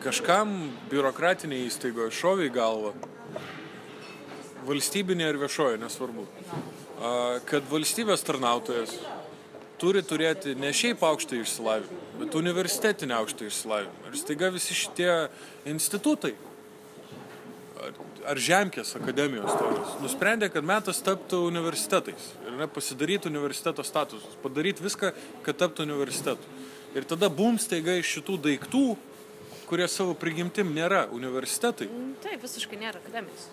Kažkam 0.00 0.70
biurokratinė 0.90 1.58
įstaiga 1.66 2.06
šovė 2.10 2.48
į 2.48 2.54
galvą, 2.54 2.92
valstybinė 4.66 5.28
ar 5.30 5.38
viešoji, 5.40 5.80
nesvarbu, 5.80 6.26
kad 7.48 7.64
valstybės 7.70 8.22
tarnautojas 8.26 8.94
turi 9.80 10.02
turėti 10.04 10.52
ne 10.60 10.68
šiaip 10.76 11.00
aukštą 11.00 11.38
išsilavinimą, 11.40 12.00
bet 12.20 12.34
universitetinį 12.36 13.14
aukštą 13.16 13.46
išsilavinimą. 13.48 14.10
Ir 14.10 14.18
staiga 14.20 14.50
visi 14.52 14.76
šitie 14.76 15.12
institutai, 15.72 16.34
ar, 18.28 18.40
Žemkės 18.40 18.94
akademijos 18.98 19.52
tokios, 19.56 19.94
nusprendė, 20.02 20.50
kad 20.52 20.66
metas 20.66 21.00
taptų 21.04 21.42
universitetais. 21.48 22.32
Ir 22.46 22.58
ne, 22.58 22.68
pasidaryti 22.70 23.30
universiteto 23.30 23.84
statusus, 23.86 24.36
padaryti 24.42 24.84
viską, 24.84 25.12
kad 25.46 25.60
taptų 25.60 25.86
universitetu. 25.88 26.58
Ir 26.96 27.06
tada 27.06 27.30
bum 27.30 27.58
staiga 27.62 27.94
iš 28.00 28.16
šitų 28.18 28.40
daiktų, 28.48 28.84
kurie 29.70 29.86
savo 29.88 30.16
prigimtim 30.18 30.72
nėra 30.74 31.06
universitetai, 31.14 31.86
Taip, 32.24 32.40
visiškai 32.42 32.78
nėra 32.80 32.98
akademijos. 32.98 33.48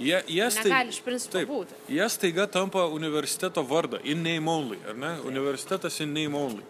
Jie, 0.00 0.16
jie 0.32 0.46
Negali 0.64 0.94
iš 0.94 0.98
principo 1.04 1.36
Taip, 1.36 1.48
būti. 1.50 1.76
Jie 1.92 2.06
staiga 2.08 2.46
tampa 2.48 2.86
universiteto 2.88 3.62
vardą, 3.68 4.00
in 4.02 4.22
name 4.24 4.48
only, 4.48 4.78
ar 4.88 4.96
ne? 4.96 5.10
Universitetas 5.28 6.00
in 6.00 6.14
name 6.16 6.38
only. 6.38 6.64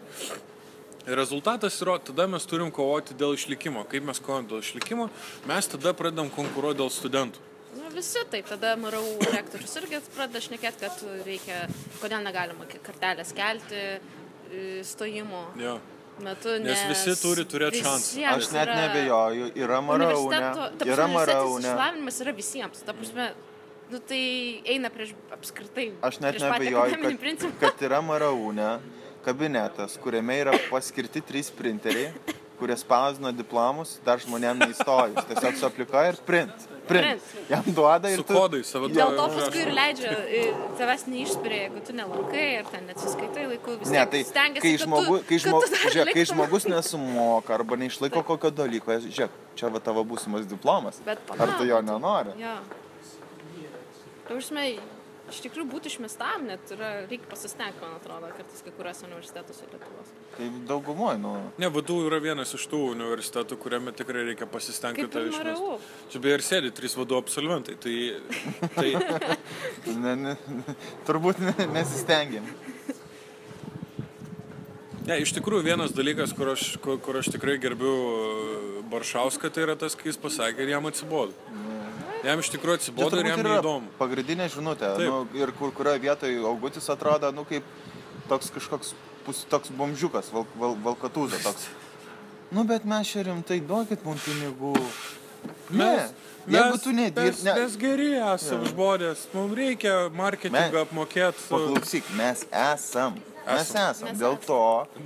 Rezultatas 1.07 1.81
yra, 1.81 1.99
tada 1.99 2.27
mes 2.29 2.45
turim 2.47 2.71
kovoti 2.71 3.15
dėl 3.17 3.33
išlikimo. 3.37 3.87
Kaip 3.89 4.05
mes 4.05 4.21
kovojam 4.21 4.49
dėl 4.51 4.61
išlikimo, 4.61 5.09
mes 5.49 5.69
tada 5.73 5.95
pradedam 5.97 6.29
konkuruoti 6.35 6.81
dėl 6.83 6.91
studentų. 6.93 7.47
Nu, 7.79 7.87
visi 7.95 8.21
taip, 8.31 8.49
tada 8.51 8.75
MRU 8.77 9.01
rektorius 9.31 9.77
irgi 9.79 10.01
pradeda 10.17 10.43
šnekėti, 10.43 10.83
kad 10.83 11.05
reikia, 11.27 11.61
kodėl 12.03 12.25
negalima 12.27 12.67
kartelės 12.83 13.31
kelti 13.37 13.79
e, 13.79 14.83
stojimo 14.85 15.45
Jo. 15.61 15.77
metu. 16.21 16.57
Nes 16.65 16.83
visi 16.91 17.15
turi 17.23 17.47
turėt 17.49 17.79
šansą. 17.79 18.27
Aš 18.35 18.51
net 18.53 18.67
yra- 18.67 18.79
nebejoju, 18.83 19.53
yra 19.63 19.79
maraunė. 19.87 20.43
Yra 20.85 21.07
maraunė. 21.15 21.63
išsilavinimas 21.71 22.21
yra 22.27 22.35
visiems. 22.43 22.83
Ta 22.85 22.93
prasme, 22.99 23.31
nu, 23.91 24.03
tai 24.03 24.23
eina 24.67 24.91
prieš 24.91 25.15
apskritai. 25.31 25.93
Aš 26.03 26.19
net 26.27 26.43
nebejoju, 26.43 26.99
kad, 27.39 27.61
kad 27.63 27.87
yra 27.89 28.03
maraunė 28.03 28.73
kabinetas, 29.25 29.97
kuriame 30.03 30.41
yra 30.43 30.57
paskirti 30.71 31.23
trys 31.25 31.51
printeriai, 31.55 32.13
kurie 32.61 32.77
spausdina 32.77 33.33
diplomus 33.33 33.97
dar 34.05 34.21
žmonėm 34.21 34.61
neįstojus. 34.61 35.25
Tiesiog 35.31 35.57
suaplikuoja 35.63 36.13
ir 36.13 36.19
print. 36.29 36.67
Print. 36.91 37.23
Jam 37.49 37.69
duoda 37.71 38.11
ir 38.11 38.19
Su 38.21 38.27
tu... 38.27 38.35
kodais 38.35 38.71
savo 38.73 38.89
Dėl 38.91 39.15
to 39.17 39.27
paskui 39.37 39.63
ir 39.63 39.71
leidžia, 39.77 40.15
tavęs 40.81 41.07
neišspiria, 41.07 41.61
jeigu 41.67 41.83
tu 41.87 41.95
nelankai 41.97 42.47
ir 42.59 42.69
ten 42.73 42.89
neatsiskaitai 42.91 43.47
laiku. 43.53 43.77
Vis 43.81 43.95
Ne, 43.95 44.03
tai 44.11 44.23
stengiasi, 44.27 44.65
kai, 44.67 44.75
žmogu, 44.85 45.21
kai, 45.23 45.39
kad 45.39 45.45
žmo, 45.47 45.63
tu 45.63 45.73
dar 45.77 45.95
žiūrėk, 45.97 46.13
kai 46.19 46.27
žmogus 46.33 46.67
nesumoka 46.69 47.55
arba 47.57 47.79
neišlaiko 47.85 48.25
kokio 48.33 48.53
dalyko, 48.63 48.99
žiūrėk, 49.07 49.41
čia 49.61 49.71
va 49.73 49.83
tavo 49.87 50.05
būsimas 50.11 50.49
diplomas. 50.51 50.99
Bet 51.07 51.23
Ar 51.39 51.55
tu 51.61 51.69
jo 51.71 51.81
nenori? 51.87 52.35
Jo. 52.43 52.57
Tu 54.27 54.41
užsmei, 54.43 54.75
iš 55.31 55.41
tikrųjų 55.47 55.69
būti 55.71 55.91
išmestam 55.91 56.47
net 56.49 56.73
yra, 56.75 56.91
reikia 57.11 57.31
pasistengti, 57.31 57.81
man 57.83 57.97
atrodo, 57.99 58.31
kartais 58.37 58.65
kai 58.67 58.73
kuriuose 58.77 59.07
universitetuose 59.09 59.69
Lietuvos. 59.71 60.13
Tai 60.37 60.49
daugumoje, 60.69 61.19
nu. 61.23 61.35
Ne, 61.63 61.71
vadų 61.73 61.99
yra 62.09 62.21
vienas 62.23 62.55
iš 62.59 62.67
tų 62.71 62.83
universitetų, 62.95 63.59
kuriame 63.63 63.95
tikrai 63.97 64.27
reikia 64.31 64.49
pasistengti 64.51 65.07
išmesti. 65.07 65.55
MRU. 65.55 65.79
Čia 66.13 66.23
beje 66.25 66.39
ir 66.39 66.47
sėdi 66.47 66.75
trys 66.77 66.97
vadų 66.99 67.19
absolventai. 67.21 67.79
Tai, 67.81 67.97
tai 68.77 68.91
Ne, 70.01 70.15
ne, 70.17 70.35
turbūt 71.09 71.41
ne, 71.43 71.55
nesistengėm. 71.75 72.47
Ne, 75.09 75.17
iš 75.25 75.33
tikrųjų 75.35 75.65
vienas 75.67 75.95
dalykas, 75.97 76.35
kur 76.37 76.53
aš, 76.53 76.75
kur, 76.85 76.99
kur 77.03 77.19
aš 77.21 77.33
tikrai 77.35 77.57
gerbiu 77.63 77.95
Baršauską, 78.93 79.51
tai 79.51 79.65
yra 79.65 79.77
tas, 79.81 79.97
kai 79.99 80.11
jis 80.11 80.21
pasakė 80.21 80.67
ir 80.67 80.75
jam 80.75 80.87
atsibodo. 80.91 81.35
Jam 82.25 82.41
iš 82.43 82.51
tikrųjų 82.53 82.81
atsibodo 82.81 83.21
ir 83.23 83.31
jam 83.31 83.41
yra 83.41 83.55
neįdomu. 83.57 83.93
Pagrindinė 84.01 84.49
žinutė. 84.53 84.91
Taip. 84.99 85.07
Nu, 85.09 85.21
ir 85.41 85.53
kur, 85.57 85.71
kurioje 85.77 86.03
vietoje 86.03 86.41
Augutis 86.45 86.89
atrodo, 86.93 87.31
nu, 87.33 87.47
kaip 87.49 87.65
toks 88.29 88.51
kažkoks 88.53 88.93
pus, 89.25 89.45
toks 89.51 89.73
bomžiukas, 89.77 90.29
val, 90.35 90.45
val, 90.61 90.77
valkatūza 90.85 91.41
toks. 91.45 91.71
Nu, 92.53 92.65
bet 92.69 92.85
mes 92.85 93.09
čia 93.09 93.25
rimtai 93.31 93.61
duokit 93.65 94.05
mums 94.05 94.27
pinigų. 94.27 94.75
Ne, 95.73 96.11
jeigu 96.51 96.79
tu 96.83 96.93
nedirbi, 96.93 97.31
mes, 97.31 97.41
mes 97.47 97.77
geri 97.81 98.11
esame 98.19 98.69
žmonės, 98.69 99.23
mums 99.33 99.55
reikia 99.57 99.95
marketingą 100.13 100.83
apmokėti. 100.85 101.47
paklausyk, 101.49 102.11
mes 102.19 102.45
esam. 102.51 103.17
Mes 103.47 103.63
Esam. 103.65 103.87
esam. 103.95 104.09
Mes 104.11 104.19
Dėl 104.21 104.37
to, 104.45 104.59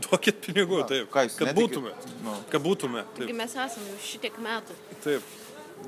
Duokit 0.08 0.40
pinigų, 0.42 0.80
taip. 0.90 1.06
ką 1.14 1.22
jūs 1.28 1.36
kad 1.38 1.52
netikit? 1.52 1.78
būtume. 1.78 1.92
Nu. 2.24 2.34
Kad 2.50 2.64
būtume. 2.64 3.04
Taip. 3.14 3.30
mes 3.38 3.54
esame 3.54 3.92
jau 3.92 4.00
šitiek 4.02 4.40
metų. 4.42 4.74
taip. 5.04 5.22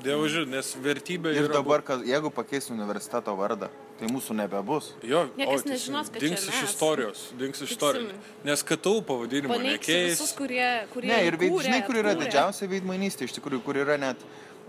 Dievo 0.03 0.27
žiūrė, 0.29 0.47
nes 0.51 0.69
vertybė 0.83 1.33
ir 1.37 1.47
dabar, 1.51 1.81
kad, 1.85 2.03
jeigu 2.07 2.29
pakeis 2.33 2.69
universiteto 2.73 3.33
vardą, 3.37 3.69
tai 3.99 4.09
mūsų 4.11 4.35
nebebus. 4.37 4.91
Jo, 5.05 5.25
Niekas 5.39 5.63
o, 5.65 5.69
nežinos, 5.71 6.11
kad 6.13 6.23
dings 6.23 6.45
iš 6.51 6.59
istorijos. 6.67 7.23
Dings 7.39 7.63
iš 7.65 7.73
istorijos. 7.75 8.11
Nes 8.47 8.63
KTU 8.67 9.01
pavadinimo 9.07 9.57
nekeis. 9.63 10.13
visus, 10.13 10.35
kurie, 10.37 10.67
kurie 10.93 11.11
Ne, 11.11 11.23
ir 11.29 11.39
veid, 11.39 11.49
įkūrė, 11.49 11.69
žinai, 11.69 11.81
kur 11.87 11.99
yra 12.01 12.13
atkūrė. 12.13 12.27
didžiausia 12.27 12.69
veidmainystė, 12.73 13.27
iš 13.29 13.35
tikrųjų, 13.39 13.63
kur 13.65 13.81
yra 13.81 13.97
net 14.01 14.21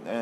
e, 0.07 0.19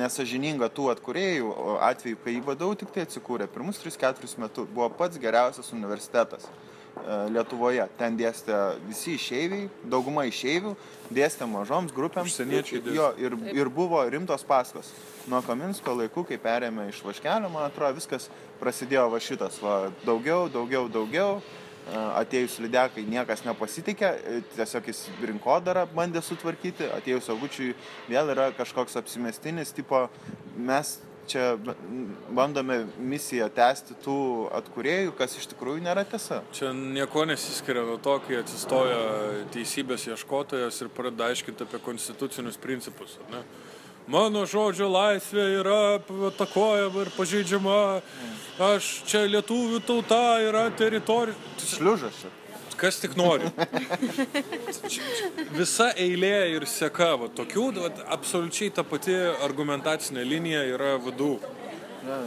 nesažininga 0.00 0.70
tų 0.72 0.90
atkūrėjų 0.94 1.54
atveju, 1.90 2.20
kai 2.24 2.36
į 2.38 2.42
vadovų 2.48 2.80
tik 2.84 2.94
tai 2.96 3.04
atsikūrė, 3.08 3.50
pirmus 3.52 3.82
3-4 3.84 4.32
metus 4.40 4.70
buvo 4.72 4.88
pats 4.96 5.20
geriausias 5.20 5.72
universitetas 5.76 6.48
Lietuvoje. 7.32 7.86
Ten 7.98 8.16
dėstė 8.18 8.56
visi 8.86 9.14
išeiviai, 9.16 9.68
dauguma 9.90 10.26
išeivių, 10.28 10.74
dėstė 11.10 11.48
mažoms 11.50 11.94
grupėms. 11.96 12.28
Užsieniečiai 12.34 12.78
Ir- 12.78 12.84
dėstė. 12.84 12.96
Jo, 12.98 13.08
ir, 13.18 13.36
ir 13.56 13.70
buvo 13.72 14.02
rimtos 14.10 14.44
paskos. 14.46 14.92
Nuo 15.30 15.40
Kaminsko 15.42 15.94
laikų, 15.96 16.26
kai 16.28 16.38
perėmė 16.38 16.88
iš 16.92 17.00
Vaškelio, 17.04 17.50
man 17.52 17.66
atrodo, 17.70 17.94
viskas 17.98 18.28
prasidėjo 18.60 19.08
va 19.12 19.18
šitas, 19.22 19.58
va, 19.62 19.90
daugiau, 20.04 20.48
daugiau, 20.52 20.86
daugiau. 20.88 21.40
E, 21.90 21.96
Atėjus 22.20 22.58
lydekai 22.60 23.02
niekas 23.08 23.42
nepasitikė, 23.46 24.08
e, 24.20 24.40
tiesiog 24.54 24.86
jis 24.92 25.06
rinkodarą 25.24 25.86
bandė 25.96 26.20
sutvarkyti, 26.22 26.90
atėjus 26.94 27.30
augučiui 27.32 27.72
vėl 28.08 28.30
yra 28.34 28.50
kažkoks 28.52 28.98
apsimestinis, 29.00 29.72
tipo 29.72 30.04
mes 30.56 30.98
čia 31.30 31.46
bandome 32.34 32.82
misiją 32.98 33.48
tęsti 33.54 33.96
tų 34.04 34.18
atkuriejų, 34.60 35.14
kas 35.18 35.36
iš 35.38 35.48
tikrųjų 35.52 35.84
nėra 35.86 36.04
tiesa. 36.08 36.40
Čia 36.56 36.72
nieko 36.76 37.24
nesiskiria 37.28 37.84
nuo 37.86 37.98
to, 38.02 38.18
kai 38.26 38.40
atsistoja 38.42 39.00
teisybės 39.54 40.08
ieškotojas 40.10 40.82
ir 40.82 40.92
pradeda 40.94 41.30
aiškinti 41.30 41.66
apie 41.66 41.82
konstitucinius 41.84 42.58
principus. 42.60 43.18
ne? 43.30 43.44
Mano 44.10 44.42
žodžio 44.48 44.88
laisvė 44.90 45.44
yra 45.60 45.80
atakuojama 46.32 47.04
ir 47.04 47.10
pažeidžiama. 47.14 47.78
Aš 48.72 48.88
čia 49.06 49.22
lietuvių 49.30 49.78
tauta 49.86 50.40
yra 50.42 50.66
teritorija. 50.74 51.36
Šliužas 51.62 52.22
čia. 52.24 52.32
Kas 52.80 52.96
tik 53.02 53.12
nori. 53.18 53.50
Visa 55.52 55.90
eilė 56.00 56.34
ir 56.54 56.64
seka, 56.70 57.12
va, 57.20 57.28
tokių, 57.36 57.66
va, 57.76 57.90
absoliučiai 58.16 58.72
ta 58.72 58.84
pati 58.88 59.16
argumentacinė 59.44 60.24
linija 60.24 60.62
yra 60.74 60.94
vadų. 61.04 61.34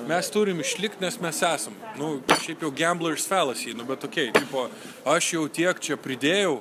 Mes 0.08 0.30
turim 0.30 0.60
išlikti, 0.62 1.02
nes 1.02 1.18
mes 1.22 1.40
esam. 1.48 1.74
Nu, 1.98 2.20
šiaip 2.44 2.62
jau 2.62 2.70
gambler's 2.78 3.26
fallacy, 3.30 3.74
nu, 3.74 3.88
bet 3.90 4.04
tokiai, 4.06 4.30
tipo, 4.36 4.68
aš 5.10 5.32
jau 5.34 5.48
tiek 5.50 5.82
čia 5.82 5.98
pridėjau, 5.98 6.60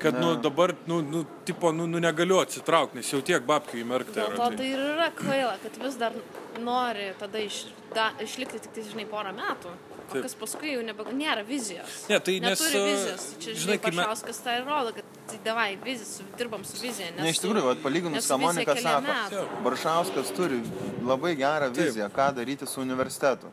kad, 0.00 0.16
nu, 0.22 0.32
dabar, 0.40 0.72
nu, 0.88 1.02
nu, 1.04 1.26
tipo, 1.44 1.72
nu, 1.76 1.86
nu 1.86 2.00
negaliu 2.00 2.40
atsitraukti, 2.40 3.00
nes 3.00 3.12
jau 3.12 3.20
tiek 3.24 3.44
babkių 3.44 3.82
įmerkta 3.82 4.22
Dėl 4.22 4.38
to 4.38 4.48
tai 4.62 4.70
ir 4.72 4.84
yra 4.94 5.10
kvaila, 5.20 5.58
kad 5.64 5.76
vis 5.82 6.00
dar 6.00 6.16
nori 6.64 7.10
tada 7.20 7.44
iš, 7.44 7.66
da, 7.92 8.10
išlikti 8.24 8.62
tik, 8.64 8.72
tai, 8.78 8.88
žinai, 8.88 9.08
porą 9.10 9.34
metų. 9.36 9.74
O 10.08 10.12
Taip. 10.12 10.22
kas 10.24 10.34
paskui 10.40 10.70
jau 10.72 10.82
nebe, 10.82 11.04
nėra 11.12 11.42
vizijos. 11.44 12.08
Ne, 12.08 12.16
tai 12.24 12.38
nes, 12.40 12.56
Neturi 12.60 12.80
vizijos. 12.86 13.24
Čia, 13.42 13.52
žinai, 13.52 13.60
žinai, 13.60 13.78
kai 13.82 13.90
me- 13.92 14.04
Pašauskas 14.06 14.38
tai 14.42 14.54
rodo, 14.64 14.92
kad 14.96 15.04
tai 15.28 15.38
davai, 15.44 15.76
vizijas, 15.84 16.16
su- 16.16 16.24
dirbam 16.38 16.64
su 16.64 16.76
vizija. 16.80 17.10
Nes 17.12 17.20
Ne, 17.20 17.30
iš 17.30 17.40
tikrųjų, 17.42 17.64
vat, 17.66 17.78
palyginus, 17.84 18.24
ką 18.30 18.38
Monika 18.40 18.74
sako, 18.76 19.02
metų. 19.04 19.42
Baršauskas 19.66 20.32
turi 20.36 20.62
labai 21.04 21.34
gerą 21.36 21.68
viziją, 21.76 22.08
ką 22.08 22.32
daryti 22.34 22.66
su 22.66 22.80
universitetu. 22.80 23.52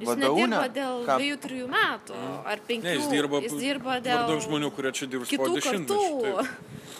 Jis 0.00 0.08
VDU 0.08 0.16
ne- 0.16 0.46
nedirba 0.48 0.68
dėl 0.72 1.04
ką- 1.06 1.18
dviejų, 1.20 1.36
trijų 1.44 1.66
metų 1.68 2.14
ar 2.46 2.58
penkių. 2.66 2.82
Ne, 2.88 2.94
jis 2.96 3.06
dirba, 3.12 3.40
jis 3.44 3.52
dirba 3.52 4.00
dėl 4.00 4.18
vardan 4.24 4.40
žmonių, 4.48 4.70
kurie 4.74 4.92
čia 4.92 5.06
dirbs 5.06 5.28
po 5.28 5.36
kitų 5.44 5.54
dešimtmečių. 5.60 6.22
kartų. 6.22 6.36
taip. 6.36 6.48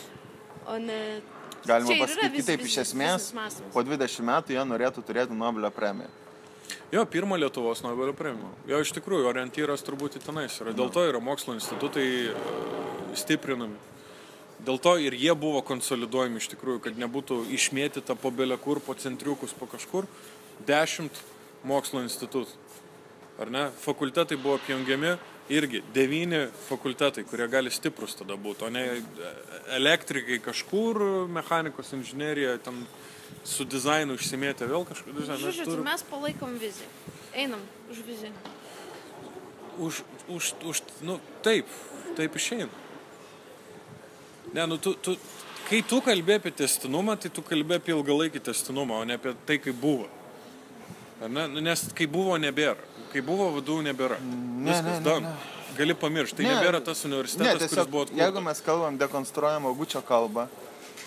O 0.69 0.79
ne... 0.79 1.21
Galima 1.67 1.95
pasakyti 2.07 2.31
vis- 2.37 2.47
vis- 2.47 2.67
iš 2.69 2.77
esmės, 2.85 3.19
visas 3.19 3.33
mąstymas. 3.35 3.73
po 3.73 3.83
20 3.83 4.21
metų 4.21 4.49
jie 4.55 4.63
norėtų 4.69 5.03
turėti 5.03 5.31
Nobelio 5.33 5.71
premiją. 5.71 6.11
Jo, 6.93 7.07
pirmą 7.07 7.37
Lietuvos 7.37 7.81
Nobelio 7.83 8.13
premiją. 8.13 8.51
Jo, 8.69 8.83
iš 8.85 8.91
tikrųjų, 8.93 9.25
orientyras 9.31 9.81
turbūt 9.87 10.19
į 10.19 10.21
tenais 10.27 10.59
yra. 10.61 10.75
Dėl 10.77 10.91
to 10.93 11.07
yra 11.09 11.23
mokslo 11.25 11.55
institutai 11.57 12.05
e, 12.29 12.35
stiprinami. 13.17 13.79
Dėl 14.63 14.77
to 14.77 14.93
ir 15.01 15.17
jie 15.17 15.33
buvo 15.33 15.63
konsoliduojami 15.65 16.37
iš 16.37 16.51
tikrųjų, 16.53 16.83
kad 16.85 17.01
nebūtų 17.01 17.39
išmėtyta 17.57 18.13
po 18.21 18.29
belekur, 18.29 18.83
po 18.85 18.93
centriukus, 18.93 19.55
po 19.57 19.71
kažkur. 19.73 20.05
Dešimt 20.69 21.17
mokslo 21.65 22.05
institutų. 22.05 22.53
Ar 23.41 23.49
ne? 23.49 23.65
Fakultetai 23.81 24.37
buvo 24.37 24.59
apjungiami 24.61 25.17
irgi 25.51 25.83
devyni 25.95 26.47
fakultetai, 26.69 27.25
kurie 27.29 27.49
gali 27.51 27.71
stiprus 27.71 28.15
tada 28.19 28.37
būti, 28.39 28.67
o 28.67 28.71
ne 28.71 28.85
e, 28.99 29.03
elektrikai 29.79 30.39
kažkur, 30.45 31.03
mechanikos 31.29 31.93
inžinierija, 31.97 32.59
ten 32.63 32.85
su 33.45 33.65
dizainu 33.65 34.15
užsimėtė 34.19 34.69
vėl 34.71 34.85
kažkur. 34.87 35.13
Žinai, 35.17 35.29
mes 35.35 35.45
Žodžiu, 35.47 35.67
turim- 35.67 35.85
mes 35.89 36.03
palaikom 36.11 36.59
viziją. 36.63 36.89
Einam 37.35 37.61
už 37.91 38.03
viziją. 38.07 38.33
už, 39.79 40.03
už, 40.29 40.53
už, 40.69 40.83
nu, 41.01 41.19
taip, 41.43 41.67
taip 42.17 42.35
išeina. 42.37 42.69
Ne, 44.53 44.67
nu, 44.67 44.77
tu, 44.77 44.93
tu, 45.01 45.17
kai 45.71 45.81
tu 45.83 46.01
kalbė 46.05 46.37
apie 46.37 46.53
testinumą, 46.53 47.17
tai 47.17 47.31
tu 47.33 47.41
kalbė 47.43 47.79
apie 47.81 47.95
ilgalaikį 47.97 48.43
testinumą, 48.51 49.01
o 49.01 49.05
ne 49.09 49.17
apie 49.17 49.33
tai, 49.49 49.57
kaip 49.59 49.79
buvo. 49.81 50.09
Ne? 51.23 51.47
Nu, 51.49 51.61
Nes 51.65 51.87
kai 51.97 52.05
buvo, 52.11 52.37
nebėra. 52.37 52.77
Kai 53.13 53.21
buvo, 53.25 53.51
vadų 53.59 53.81
nebėra. 53.91 54.17
Ne, 54.25 54.71
Viskas, 54.71 55.01
ne, 55.05 55.15
ne, 55.21 55.21
ne. 55.27 55.33
Gali 55.77 55.95
pamiršti. 55.97 56.37
Tai 56.41 56.45
Ne. 56.47 56.55
nebėra 56.57 56.81
tas 56.85 57.05
Ne, 57.05 57.11
universitetas, 57.11 57.53
kuris 57.59 57.71
tiesiog, 57.73 57.91
buvo 57.91 58.05
jeigu 58.07 58.23
atkurtas. 58.23 58.45
mes 58.45 58.61
kalbam 58.61 58.99
dekonstruojamo 59.01 59.75
gučio 59.75 60.01
kalbą, 60.05 60.47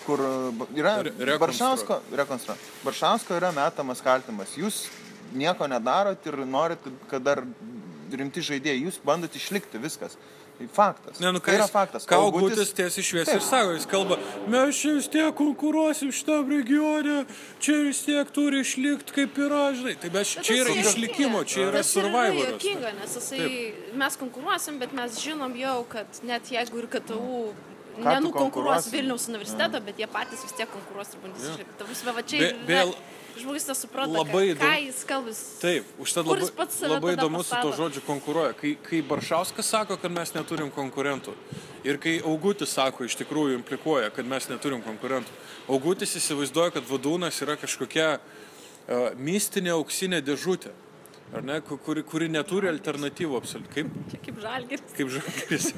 kur 0.06 0.18
b- 0.52 0.66
yra 0.78 1.02
Re-. 1.02 1.38
Baršausko, 1.38 2.00
Baršausko 2.84 3.34
yra 3.38 3.52
metamas 3.54 4.00
kaltimas. 4.02 4.54
Jūs 4.56 4.86
nieko 5.34 5.66
nedarot 5.66 6.26
ir 6.26 6.36
norit, 6.46 6.78
kad 7.10 7.22
dar 7.22 7.42
rimti 8.12 8.40
žaidėjai, 8.40 8.84
jūs 8.86 8.98
bandot 9.04 9.34
išlikti 9.34 9.78
viskas. 9.82 10.16
Tai 10.56 10.66
faktas. 10.72 11.18
Ne, 11.20 11.30
nu, 11.32 11.38
tai 11.38 11.54
yra 11.58 11.66
faktas. 11.68 12.06
Ką 12.08 12.16
O 12.16 12.30
Augutis 12.30 12.70
tiesiai 12.72 13.04
šviesiai 13.04 13.36
ir 13.36 13.42
Taip. 13.42 13.48
sako, 13.50 13.72
jis 13.76 13.84
kalba, 13.90 14.16
mes 14.48 14.78
čia 14.80 14.94
vis 14.96 15.08
tiek 15.12 15.34
konkuruosim 15.36 16.08
šitam 16.16 16.48
regione, 16.48 17.26
čia 17.60 17.74
vis 17.84 18.00
tiek 18.06 18.30
turi 18.32 18.62
išlikti 18.64 19.12
kaip 19.18 19.36
yra, 19.36 19.66
žinai. 19.76 19.96
Tai 20.00 20.10
bet 20.14 20.26
čia 20.46 20.56
yra 20.62 20.72
išlikimo, 20.80 21.42
čia 21.44 21.66
yra 21.68 21.82
ir 21.84 21.84
survivoras. 21.84 22.54
juokinga, 22.54 22.92
nes 23.02 23.16
jisai, 23.20 23.50
mes 24.00 24.16
konkuruosim, 24.16 24.78
bet 24.80 24.96
mes 24.96 25.20
žinom 25.20 25.52
jau, 25.60 25.84
kad 25.92 26.06
net 26.24 26.48
jeigu 26.48 26.80
ir 26.80 26.88
KTU 26.88 27.52
tu 27.96 28.02
nenukonkuruos? 28.08 28.88
Vilniaus 28.92 29.28
universiteto, 29.28 29.80
bet 29.84 30.00
jie 30.00 30.08
patys 30.08 30.40
vis 30.48 30.56
tiek 30.56 30.72
konkuruos 30.72 31.12
ir 31.12 31.20
bandys 31.26 31.52
išlikti. 31.52 32.64
Vėl- 32.72 32.96
žmogus 33.42 33.66
nesupranta, 33.68 34.12
labai 34.16 34.44
kad, 34.54 34.58
ką 34.60 34.70
įdomu. 34.70 34.86
jis 34.86 35.00
kalbas. 35.08 35.40
Taip, 35.60 35.84
užtat 36.02 36.26
labai, 36.28 36.48
labai 36.88 37.12
įdomu 37.16 37.42
su 37.44 37.58
to 37.62 37.72
žodžiu 37.76 38.02
konkuruoja. 38.06 38.54
Kai, 38.58 38.76
kai 38.82 39.02
Baršauskas 39.02 39.68
sako, 39.74 39.96
kad 40.00 40.12
mes 40.14 40.32
neturim 40.34 40.70
konkurentų 40.74 41.34
ir 41.86 41.98
kai 42.02 42.16
Augutis 42.24 42.72
sako, 42.74 43.04
iš 43.06 43.14
tikrųjų 43.20 43.58
implikuoja, 43.60 44.10
kad 44.10 44.26
mes 44.26 44.48
neturim 44.50 44.82
konkurentų. 44.82 45.30
Augutis 45.68 46.16
įsivaizduoja, 46.18 46.72
kad 46.78 46.88
vadūnas 46.88 47.38
yra 47.44 47.54
kažkokia 47.60 48.16
uh, 48.18 49.12
mistinė 49.18 49.72
auksinė 49.76 50.20
dėžutė, 50.26 50.72
ar 51.34 51.42
ne, 51.42 51.60
ku- 51.60 51.78
kuri, 51.82 52.02
kuri 52.06 52.28
neturi 52.30 52.68
alternatyvų 52.70 53.38
absoliučiai. 53.40 53.74
Kaip, 53.74 54.10
Čia 54.12 54.18
kaip 54.26 54.36
žalgeris. 54.44 54.92
kaip 54.96 55.08
žalgeris. 55.10 55.70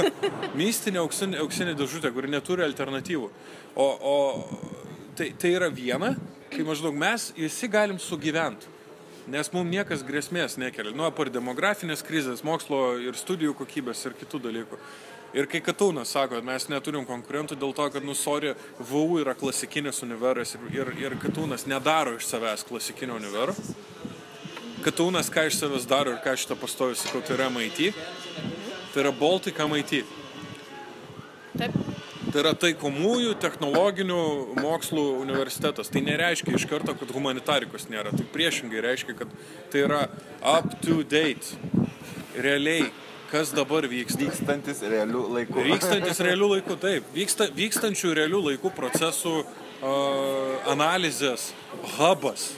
Mystinė 0.60 1.00
auksinė, 1.04 1.38
auksinė 1.44 1.74
dėžutė, 1.78 2.12
kuri 2.12 2.28
neturi 2.32 2.64
alternatyvų. 2.68 3.30
O, 3.76 3.86
o 3.86 4.16
tai, 5.16 5.30
tai 5.40 5.54
yra 5.56 5.70
viena, 5.72 6.12
kai 6.52 6.64
maždaug 6.66 6.96
mes 6.96 7.30
visi 7.36 7.68
galim 7.70 7.98
sugyventi. 8.02 8.76
Nes 9.28 9.50
mums 9.52 9.68
niekas 9.68 10.00
grėsmės 10.08 10.56
nekelia. 10.56 10.94
Nu, 10.96 11.04
apar 11.04 11.28
demografinės 11.28 12.00
krizės, 12.06 12.40
mokslo 12.46 12.96
ir 13.02 13.16
studijų 13.18 13.52
kokybės 13.58 14.06
ir 14.08 14.16
kitų 14.16 14.40
dalykų. 14.46 14.78
Ir 15.36 15.44
kai 15.44 15.60
Katūnas 15.60 16.14
sako, 16.14 16.38
kad 16.38 16.46
mes 16.48 16.64
neturim 16.72 17.04
konkurentų 17.04 17.58
dėl 17.60 17.74
to, 17.76 17.90
kad, 17.92 18.04
nu, 18.04 18.14
sorry, 18.16 18.54
VU 18.80 19.18
yra 19.20 19.34
klasikinis 19.36 20.00
univeras 20.06 20.54
ir, 20.56 20.64
ir, 20.72 20.92
ir 21.02 21.18
Katūnas 21.20 21.66
nedaro 21.68 22.16
iš 22.16 22.30
savęs 22.30 22.64
klasikinio 22.70 23.18
univero. 23.20 23.52
Katūnas 24.86 25.28
ką 25.34 25.44
iš 25.50 25.60
savęs 25.60 25.84
daro 25.90 26.16
ir 26.16 26.24
ką 26.24 26.32
šitą 26.32 26.56
pastoviu 26.56 26.96
sakau, 26.96 27.20
tai 27.20 27.36
yra 27.36 27.50
MIT. 27.52 27.92
Tai 28.94 29.04
yra 29.04 29.12
Baltic 29.12 29.60
MIT. 29.68 30.00
Taip. 31.58 31.97
Tai 32.28 32.42
yra 32.42 32.52
taikomųjų 32.60 33.34
technologinių 33.40 34.22
mokslų 34.60 35.04
universitetas. 35.22 35.88
Tai 35.92 36.02
nereiškia 36.04 36.56
iš 36.58 36.66
karto, 36.68 36.92
kad 36.98 37.12
humanitarikos 37.14 37.88
nėra. 37.88 38.12
Tai 38.12 38.26
priešingai 38.34 38.82
reiškia, 38.84 39.16
kad 39.16 39.32
tai 39.72 39.84
yra 39.86 40.02
up 40.42 40.74
to 40.84 41.00
date. 41.08 41.56
Realiai, 42.38 42.90
kas 43.32 43.54
dabar 43.56 43.88
vyksta. 43.88 44.28
Vykstantis 44.28 44.82
realių 44.84 45.24
laikų. 45.38 45.64
Vykstantis 45.70 46.20
realių 46.24 46.50
laikų, 46.56 46.76
taip. 46.82 47.08
Vyksta, 47.16 47.48
vykstančių 47.56 48.12
realių 48.20 48.44
laikų 48.50 48.74
procesų 48.76 49.34
uh, 49.40 50.68
analizės 50.70 51.50
hubas, 51.96 52.50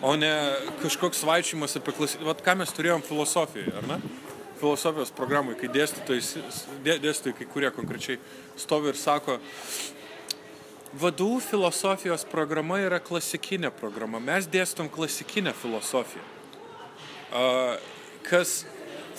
o 0.00 0.16
ne 0.16 0.32
kažkoks 0.80 1.20
svaičiamas 1.26 1.76
apie 1.76 1.94
klasikinį. 1.96 2.30
Vat 2.32 2.42
ką 2.46 2.56
mes 2.62 2.72
turėjom 2.76 3.04
filosofijoje, 3.04 3.76
ar 3.82 3.88
ne? 3.92 4.00
Filosofijos 4.60 5.12
programai, 5.16 5.56
kai 5.58 5.70
dėstytojai, 5.72 6.44
dėstytojai 6.84 7.36
kai 7.38 7.46
kurie 7.48 7.70
konkrečiai 7.72 8.18
stovi 8.60 8.92
ir 8.92 8.98
sako, 9.00 9.38
vadų 11.00 11.38
filosofijos 11.44 12.26
programa 12.28 12.80
yra 12.82 12.98
klasikinė 13.00 13.70
programa. 13.72 14.20
Mes 14.20 14.48
dėstom 14.50 14.90
klasikinę 14.92 15.54
filosofiją. 15.56 16.24
Kas 18.26 18.64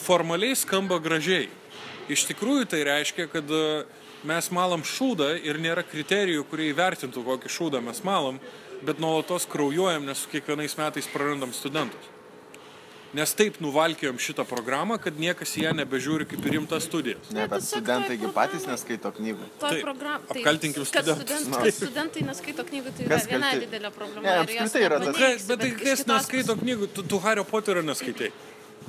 formaliai 0.02 0.56
skamba 0.58 1.00
gražiai. 1.00 1.50
Iš 2.12 2.26
tikrųjų 2.32 2.68
tai 2.74 2.82
reiškia, 2.88 3.28
kad 3.32 3.52
a, 3.56 3.84
mes 4.28 4.50
malam 4.54 4.84
šūdą 4.86 5.36
ir 5.46 5.60
nėra 5.62 5.84
kriterijų, 5.88 6.44
kurie 6.50 6.72
įvertintų, 6.72 7.24
kokį 7.26 7.52
šūdą 7.52 7.82
mes 7.86 8.02
malam, 8.06 8.40
bet 8.86 9.00
nuolatos 9.02 9.46
kraujuojam, 9.50 10.06
nes 10.10 10.26
kiekvienais 10.32 10.76
metais 10.80 11.10
prarandam 11.14 11.54
studentus. 11.56 12.10
Nes 13.12 13.34
taip 13.36 13.58
nuvalkėjom 13.60 14.20
šitą 14.24 14.46
programą, 14.48 14.96
kad 15.04 15.18
niekas 15.20 15.52
ją 15.60 15.74
nebežiūri 15.76 16.28
kaip 16.32 16.46
į 16.48 16.54
rimtas 16.54 16.86
studijas. 16.88 17.32
Ne, 17.36 17.44
bet 17.52 17.66
studentai 17.66 18.16
patys 18.32 18.64
neskaito 18.70 19.12
knygų. 19.18 19.50
Toj 19.60 19.74
Taip, 19.76 19.82
program... 19.84 20.24
tai, 20.30 20.38
apkaltinkim 20.40 20.86
studentus. 20.88 21.26
Studentai, 21.26 21.66
kad 21.66 21.76
studentai 21.82 22.24
neskaito 22.30 22.66
knygų, 22.70 22.94
tai 22.96 23.08
yra 23.08 23.18
Kas 23.18 23.28
viena 23.28 23.50
kalti? 23.50 23.66
didelė 23.68 23.92
problema. 23.98 24.24
Ne, 24.24 24.38
apskritai 24.46 24.86
yra 24.88 25.02
tas- 25.02 25.12
nepaneigsi, 25.12 25.50
Bet 25.52 25.66
tai 25.66 25.72
kas 25.82 26.06
neskaito 26.08 26.56
knygų, 26.62 26.90
tu, 26.96 27.04
tu 27.12 27.20
Hario 27.26 27.44
Poterio 27.52 27.84
neskaitai. 27.84 28.32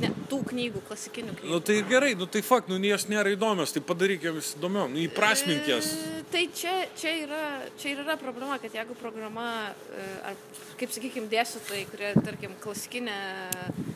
Ne, 0.00 0.08
tų 0.30 0.38
knygų, 0.48 0.80
klasikinių 0.88 1.34
knygų. 1.36 1.50
Nu 1.52 1.58
tai 1.60 1.74
gerai, 1.84 2.12
nu 2.16 2.26
tai 2.30 2.40
fakt, 2.46 2.70
nu 2.70 2.78
jos 2.80 3.04
nėra 3.10 3.34
įdomios, 3.34 3.74
tai 3.74 3.82
padaryk 3.84 4.22
jas 4.24 4.54
įdomiom, 4.56 4.94
nu 4.94 5.02
įprasmink 5.04 5.66
jas. 5.68 5.90
E, 5.92 6.22
Tai 6.32 6.46
čia, 6.56 6.86
čia, 6.96 7.10
yra, 7.26 7.40
čia 7.76 7.90
yra 7.98 8.14
problema, 8.16 8.56
kad 8.62 8.72
jeigu 8.72 8.94
programa, 8.96 9.50
e, 9.92 10.06
ar, 10.30 10.38
kaip 10.80 10.94
sakykime, 10.94 11.28
dėstytojai, 11.28 11.82
kurie, 11.90 12.14
tarkim, 12.24 12.54
klasikinę, 12.62 13.18
e, 13.52 13.92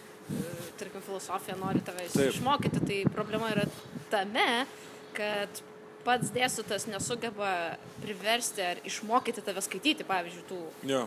tarkim, 0.79 1.05
filosofiją 1.07 1.57
nori 1.61 1.85
tave 1.87 2.09
išmokyti, 2.11 2.83
tai 2.83 3.01
problema 3.13 3.53
yra 3.55 3.67
tame, 4.11 4.67
kad 5.17 5.63
pats 6.07 6.31
dėstytojas 6.35 6.87
nesugeba 6.87 7.51
priversti 8.03 8.63
ar 8.63 8.81
išmokyti 8.87 9.43
tave 9.45 9.63
skaityti, 9.65 10.07
pavyzdžiui, 10.07 10.45
tų 10.47 10.59
Jo. 10.87 11.07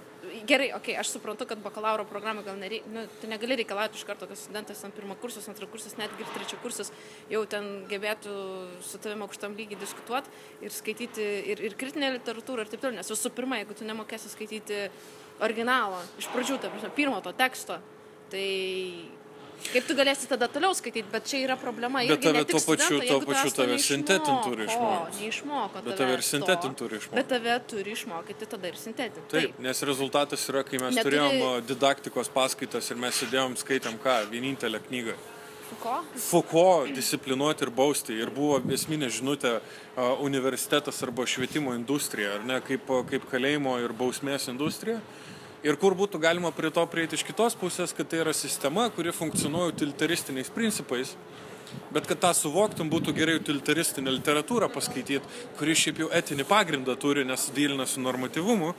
Gerai, 0.49 0.67
okei, 0.75 0.93
okay, 0.93 0.95
aš 0.99 1.13
suprantu, 1.15 1.47
kad 1.49 1.61
bakalauro 1.63 2.03
programai 2.09 2.43
gal 2.45 2.57
nereikia, 2.59 2.91
nu, 2.93 3.05
tu 3.21 3.29
negali 3.31 3.57
reikalauti 3.61 3.97
iš 3.97 4.05
karto, 4.05 4.27
kad 4.29 4.37
studentas 4.37 4.83
ant 4.85 4.95
pirmo 4.97 5.15
kursus, 5.21 5.47
antro 5.49 5.69
kursus, 5.71 5.95
netgi 5.97 6.25
ir 6.25 6.33
trečio 6.35 6.59
kursus 6.63 6.91
jau 7.31 7.41
ten 7.49 7.69
gebėtų 7.89 8.33
su 8.85 8.99
tavimi 9.01 9.25
aukštam 9.25 9.55
lygiai 9.57 9.79
diskutuoti 9.79 10.29
ir 10.65 10.75
skaityti 10.75 11.29
ir, 11.53 11.63
ir 11.69 11.77
kritinę 11.79 12.11
literatūrą 12.19 12.65
ir 12.67 12.73
taip 12.73 12.83
toliau. 12.83 12.99
Nes 12.99 13.13
visų 13.13 13.31
pirma, 13.37 13.61
jeigu 13.61 13.79
tu 13.79 13.87
nemokėsi 13.87 14.33
skaityti 14.35 14.83
originalo, 15.39 16.03
iš 16.19 16.27
pradžių, 16.33 16.59
ta 16.59 16.73
prasme, 16.73 16.91
pirmo 16.99 17.23
to 17.25 17.33
teksto, 17.39 17.79
tai 18.31 19.05
kaip 19.73 19.85
tu 19.89 19.93
galėsi 19.97 20.27
tada 20.29 20.47
toliau 20.47 20.71
skaityti, 20.77 21.09
bet 21.11 21.25
čia 21.27 21.41
yra 21.43 21.55
problema. 21.59 21.99
Bet 22.07 22.21
tave 22.23 22.45
tuo 22.47 22.59
pačiu- 22.63 23.01
tuo 23.07 23.19
pačiu 23.27 23.51
tave 23.55 23.77
sintetint 23.83 24.43
turi 24.45 24.65
išmokt. 24.69 25.17
Neišmoko. 25.19 25.81
Bet 25.83 25.97
tave 25.97 26.13
ir 26.13 26.23
sintetint 26.23 26.77
to, 26.77 26.85
turi 26.87 26.97
išmokt. 27.01 27.15
Bet 27.19 27.27
tave 27.27 27.57
turi 27.67 27.91
išmokyti 27.97 28.47
tada 28.49 28.67
ir 28.71 28.77
sintetinti. 28.79 29.27
Taip, 29.29 29.59
nes 29.59 29.81
rezultatas 29.83 30.47
yra, 30.49 30.63
kai 30.63 30.77
mes 30.79 30.95
Neturi- 30.95 31.19
turėjom 31.19 31.65
didaktikos 31.67 32.29
paskaitas 32.29 32.89
ir 32.91 32.97
mes 32.97 33.13
sėdėjom, 33.21 33.57
skaitėm 33.59 33.99
ką, 33.99 34.15
vienintelę 34.31 34.79
knygą. 34.87 35.13
Ko? 35.83 35.99
Foucault 36.17 36.89
disciplinuoti 36.95 37.61
ir 37.61 37.69
bausti. 37.69 38.15
Ir 38.17 38.31
buvo 38.33 38.59
esminė 38.59 39.05
žinutė 39.13 39.59
universitetas 40.19 41.03
arba 41.03 41.23
švietimo 41.29 41.75
industrija, 41.77 42.39
ar 42.39 42.43
ne, 42.43 42.59
kaip, 42.61 42.87
kaip 43.09 43.29
kalėjimo 43.29 43.75
ir 43.83 43.93
bausmės 43.93 44.47
industrija. 44.49 44.99
Ir 45.59 45.75
kur 45.75 45.91
būtų 45.91 46.21
galima 46.23 46.53
prie 46.55 46.69
to 46.71 46.85
prieiti 46.87 47.17
iš 47.17 47.25
kitos 47.27 47.57
pusės, 47.59 47.91
kad 47.95 48.07
tai 48.07 48.21
yra 48.23 48.31
sistema, 48.35 48.85
kuri 48.95 49.11
funkcionuoja 49.11 49.73
utilitaristiniais 49.73 50.51
principais. 50.55 51.15
Bet 51.93 52.07
kad 52.09 52.21
tą 52.23 52.31
suvoktum, 52.33 52.87
būtų 52.89 53.13
geriau 53.13 53.41
utilitaristinę 53.41 54.13
literatūrą 54.15 54.69
paskaityti, 54.73 55.19
kuri 55.59 55.75
šiaip 55.77 55.99
jau 56.01 56.07
etinį 56.15 56.45
pagrindą 56.49 56.95
turi, 56.97 57.25
nes 57.27 57.49
dylina 57.53 57.85
su 57.85 58.01
normatyvumu. 58.01 58.71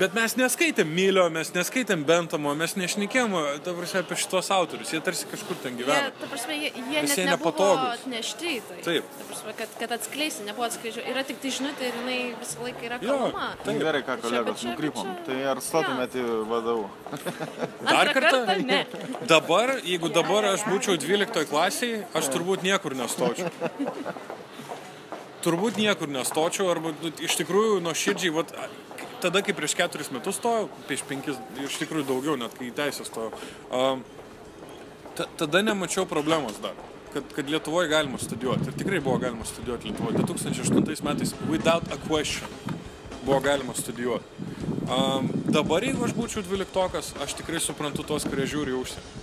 Bet 0.00 0.14
mes 0.16 0.32
neskaitėm 0.40 0.88
Mylio, 0.88 1.26
mes 1.32 1.50
neskaitėm 1.52 2.00
Bentamo, 2.08 2.54
mes 2.56 2.72
nešnekėjom 2.80 3.34
apie 3.36 4.16
šitos 4.16 4.48
autorius. 4.54 4.88
Jie 4.94 5.00
tarsi 5.04 5.26
kažkur 5.28 5.58
ten 5.60 5.76
Jie, 5.76 5.84
gyvena. 5.84 6.08
ta 6.16 6.28
prasme, 6.30 6.56
jie, 6.56 6.70
jie 6.72 7.02
net 7.04 7.12
jie 7.18 7.26
nepatogūs. 7.28 7.98
atnešti 8.00 8.54
tai. 8.70 8.78
Taip. 8.86 9.10
Ta 9.18 9.26
prasme, 9.28 9.54
kad, 9.58 9.74
kad 9.82 9.92
atskleisti, 9.98 10.46
nebuvo 10.48 10.64
atskleidžiama. 10.70 11.12
Yra 11.12 11.24
tik 11.28 11.42
tai 11.44 11.52
žinutė 11.58 11.90
ir 11.90 11.98
jinai 12.00 12.16
visą 12.40 12.64
laiką 12.64 12.86
yra 12.88 12.98
Jo, 13.04 13.18
kalbama. 13.18 13.50
taip. 13.66 13.80
Gerai, 13.84 14.02
ką 14.08 14.16
kolegos, 14.24 14.64
nukrypom. 14.70 15.10
čia- 15.12 15.26
Tai 15.28 15.38
ar 15.52 15.60
stotumėte 15.68 16.24
į 16.24 16.38
vadovų? 16.48 16.88
Dar 17.92 18.00
Antrą 18.06 18.22
kartą? 18.30 18.56
Ne. 18.72 18.80
Dabar, 19.28 19.74
jeigu 19.84 20.08
dabar 20.08 20.48
aš 20.54 20.64
būčiau 20.72 20.96
12 20.96 21.44
klasiai, 21.52 22.00
aš 22.16 22.32
turbūt 22.32 22.64
niekur 22.64 22.96
nestočiau. 22.96 23.52
Turbūt 25.42 25.74
niekur 25.74 26.06
nestočiau, 26.06 26.68
arba 26.70 26.92
nu, 27.02 27.10
iš 27.18 27.34
tikrųjų 27.40 27.80
nuo 27.82 27.90
širdžiai, 27.98 28.30
vat, 28.30 28.52
tada 29.22 29.42
kai 29.44 29.54
prieš 29.56 29.76
keturis 29.78 30.10
metus 30.14 30.40
stojau, 30.40 30.68
prieš 30.88 31.04
penkis, 31.08 31.38
iš 31.62 31.78
tikrųjų 31.82 32.08
daugiau, 32.08 32.38
net 32.40 32.54
kai 32.58 32.70
į 32.70 32.76
teisę 32.76 33.06
stojau, 33.06 33.30
ta, 35.18 35.28
tada 35.40 35.62
nemačiau 35.62 36.08
problemos 36.10 36.58
dar. 36.62 36.74
kad, 37.12 37.22
kad 37.36 37.50
Lietuvoje 37.50 37.88
galima 37.88 38.18
studijuoti. 38.18 38.68
Ir 38.68 38.76
tikrai 38.78 39.00
buvo 39.00 39.18
galima 39.18 39.44
studijuoti 39.44 39.88
Lietuvoje. 39.88 40.16
2008 40.16 41.04
metais, 41.04 41.34
without 41.50 41.82
a 41.92 41.98
question, 42.08 42.48
buvo 43.24 43.40
galima 43.40 43.74
studijuoti. 43.74 44.24
Um, 44.82 45.28
dabar, 45.44 45.84
jeigu 45.84 46.04
aš 46.04 46.14
būčiau 46.16 46.44
dvyliktokas, 46.46 47.12
aš 47.22 47.36
tikrai 47.38 47.60
suprantu 47.60 48.04
tos, 48.06 48.26
kurie 48.28 48.46
žiūri 48.48 48.74
užsienį. 48.76 49.20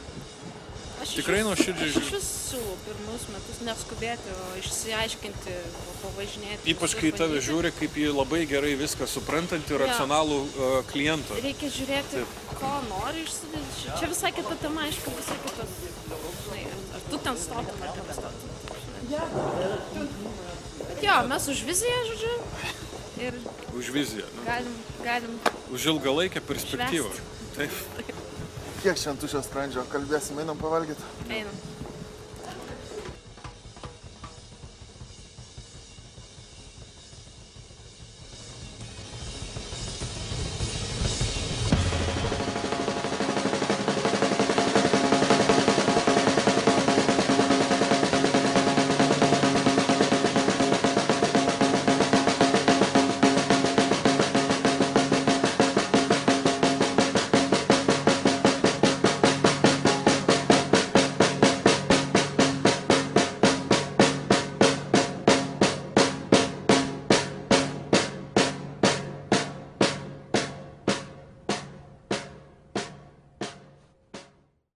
Aš 1.09 1.15
Tikrai 1.17 1.41
nuoširdžiai 1.41 1.89
Aš 1.89 1.95
žiūriu. 1.95 2.09
vis 2.19 2.25
siūlau 2.49 2.75
pirmus 2.85 3.23
metus 3.33 3.59
neskubėti, 3.65 4.29
o 4.29 4.43
išsiaiškinti, 4.61 5.53
pa- 5.73 5.95
pavažinėti. 6.03 6.69
Ypač 6.73 6.93
kai 6.99 7.09
tave 7.17 7.39
žiūri 7.41 7.71
kaip 7.79 7.97
į 7.97 8.11
labai 8.13 8.43
gerai 8.45 8.75
viską 8.77 9.07
suprantantį, 9.09 9.73
Jo. 9.73 9.79
racionalų 9.81 10.37
uh, 10.45 10.75
klientą. 10.91 11.33
Reikia 11.41 11.69
žiūrėti, 11.73 12.21
ko 12.59 12.69
nori 12.91 13.25
išsidėti. 13.25 13.89
Čia- 13.97 14.11
visai 14.13 14.31
kita 14.37 14.53
tema, 14.61 14.85
aišku, 14.85 15.09
visai 15.17 15.37
kitas. 15.47 15.73
Žinai, 16.45 16.63
ar- 16.93 17.05
tu 17.09 17.17
ten 17.25 17.35
stotum, 17.41 17.81
ar 17.81 17.89
ten 17.97 18.05
stotum. 18.13 18.49
Bet 20.89 21.03
jo, 21.03 21.17
mes 21.33 21.47
už 21.55 21.63
viziją, 21.65 21.99
žodžiu, 22.11 22.35
ir 23.25 23.33
Už 23.79 23.89
viziją, 23.93 24.25
nu, 24.37 24.45
galim, 24.45 24.75
galim 25.03 25.33
už 25.73 25.85
ilgalaikę 25.91 26.41
perspektyvą. 26.41 27.09
Švęst. 27.09 27.57
Taip. 27.57 27.71
Kiek 28.79 28.95
šiandien 28.95 29.19
tušio 29.19 29.41
skrandžio, 29.43 29.83
kalbėsim, 29.91 30.39
einam 30.39 30.57
pavalgyti. 30.59 31.03
einam. 31.27 31.55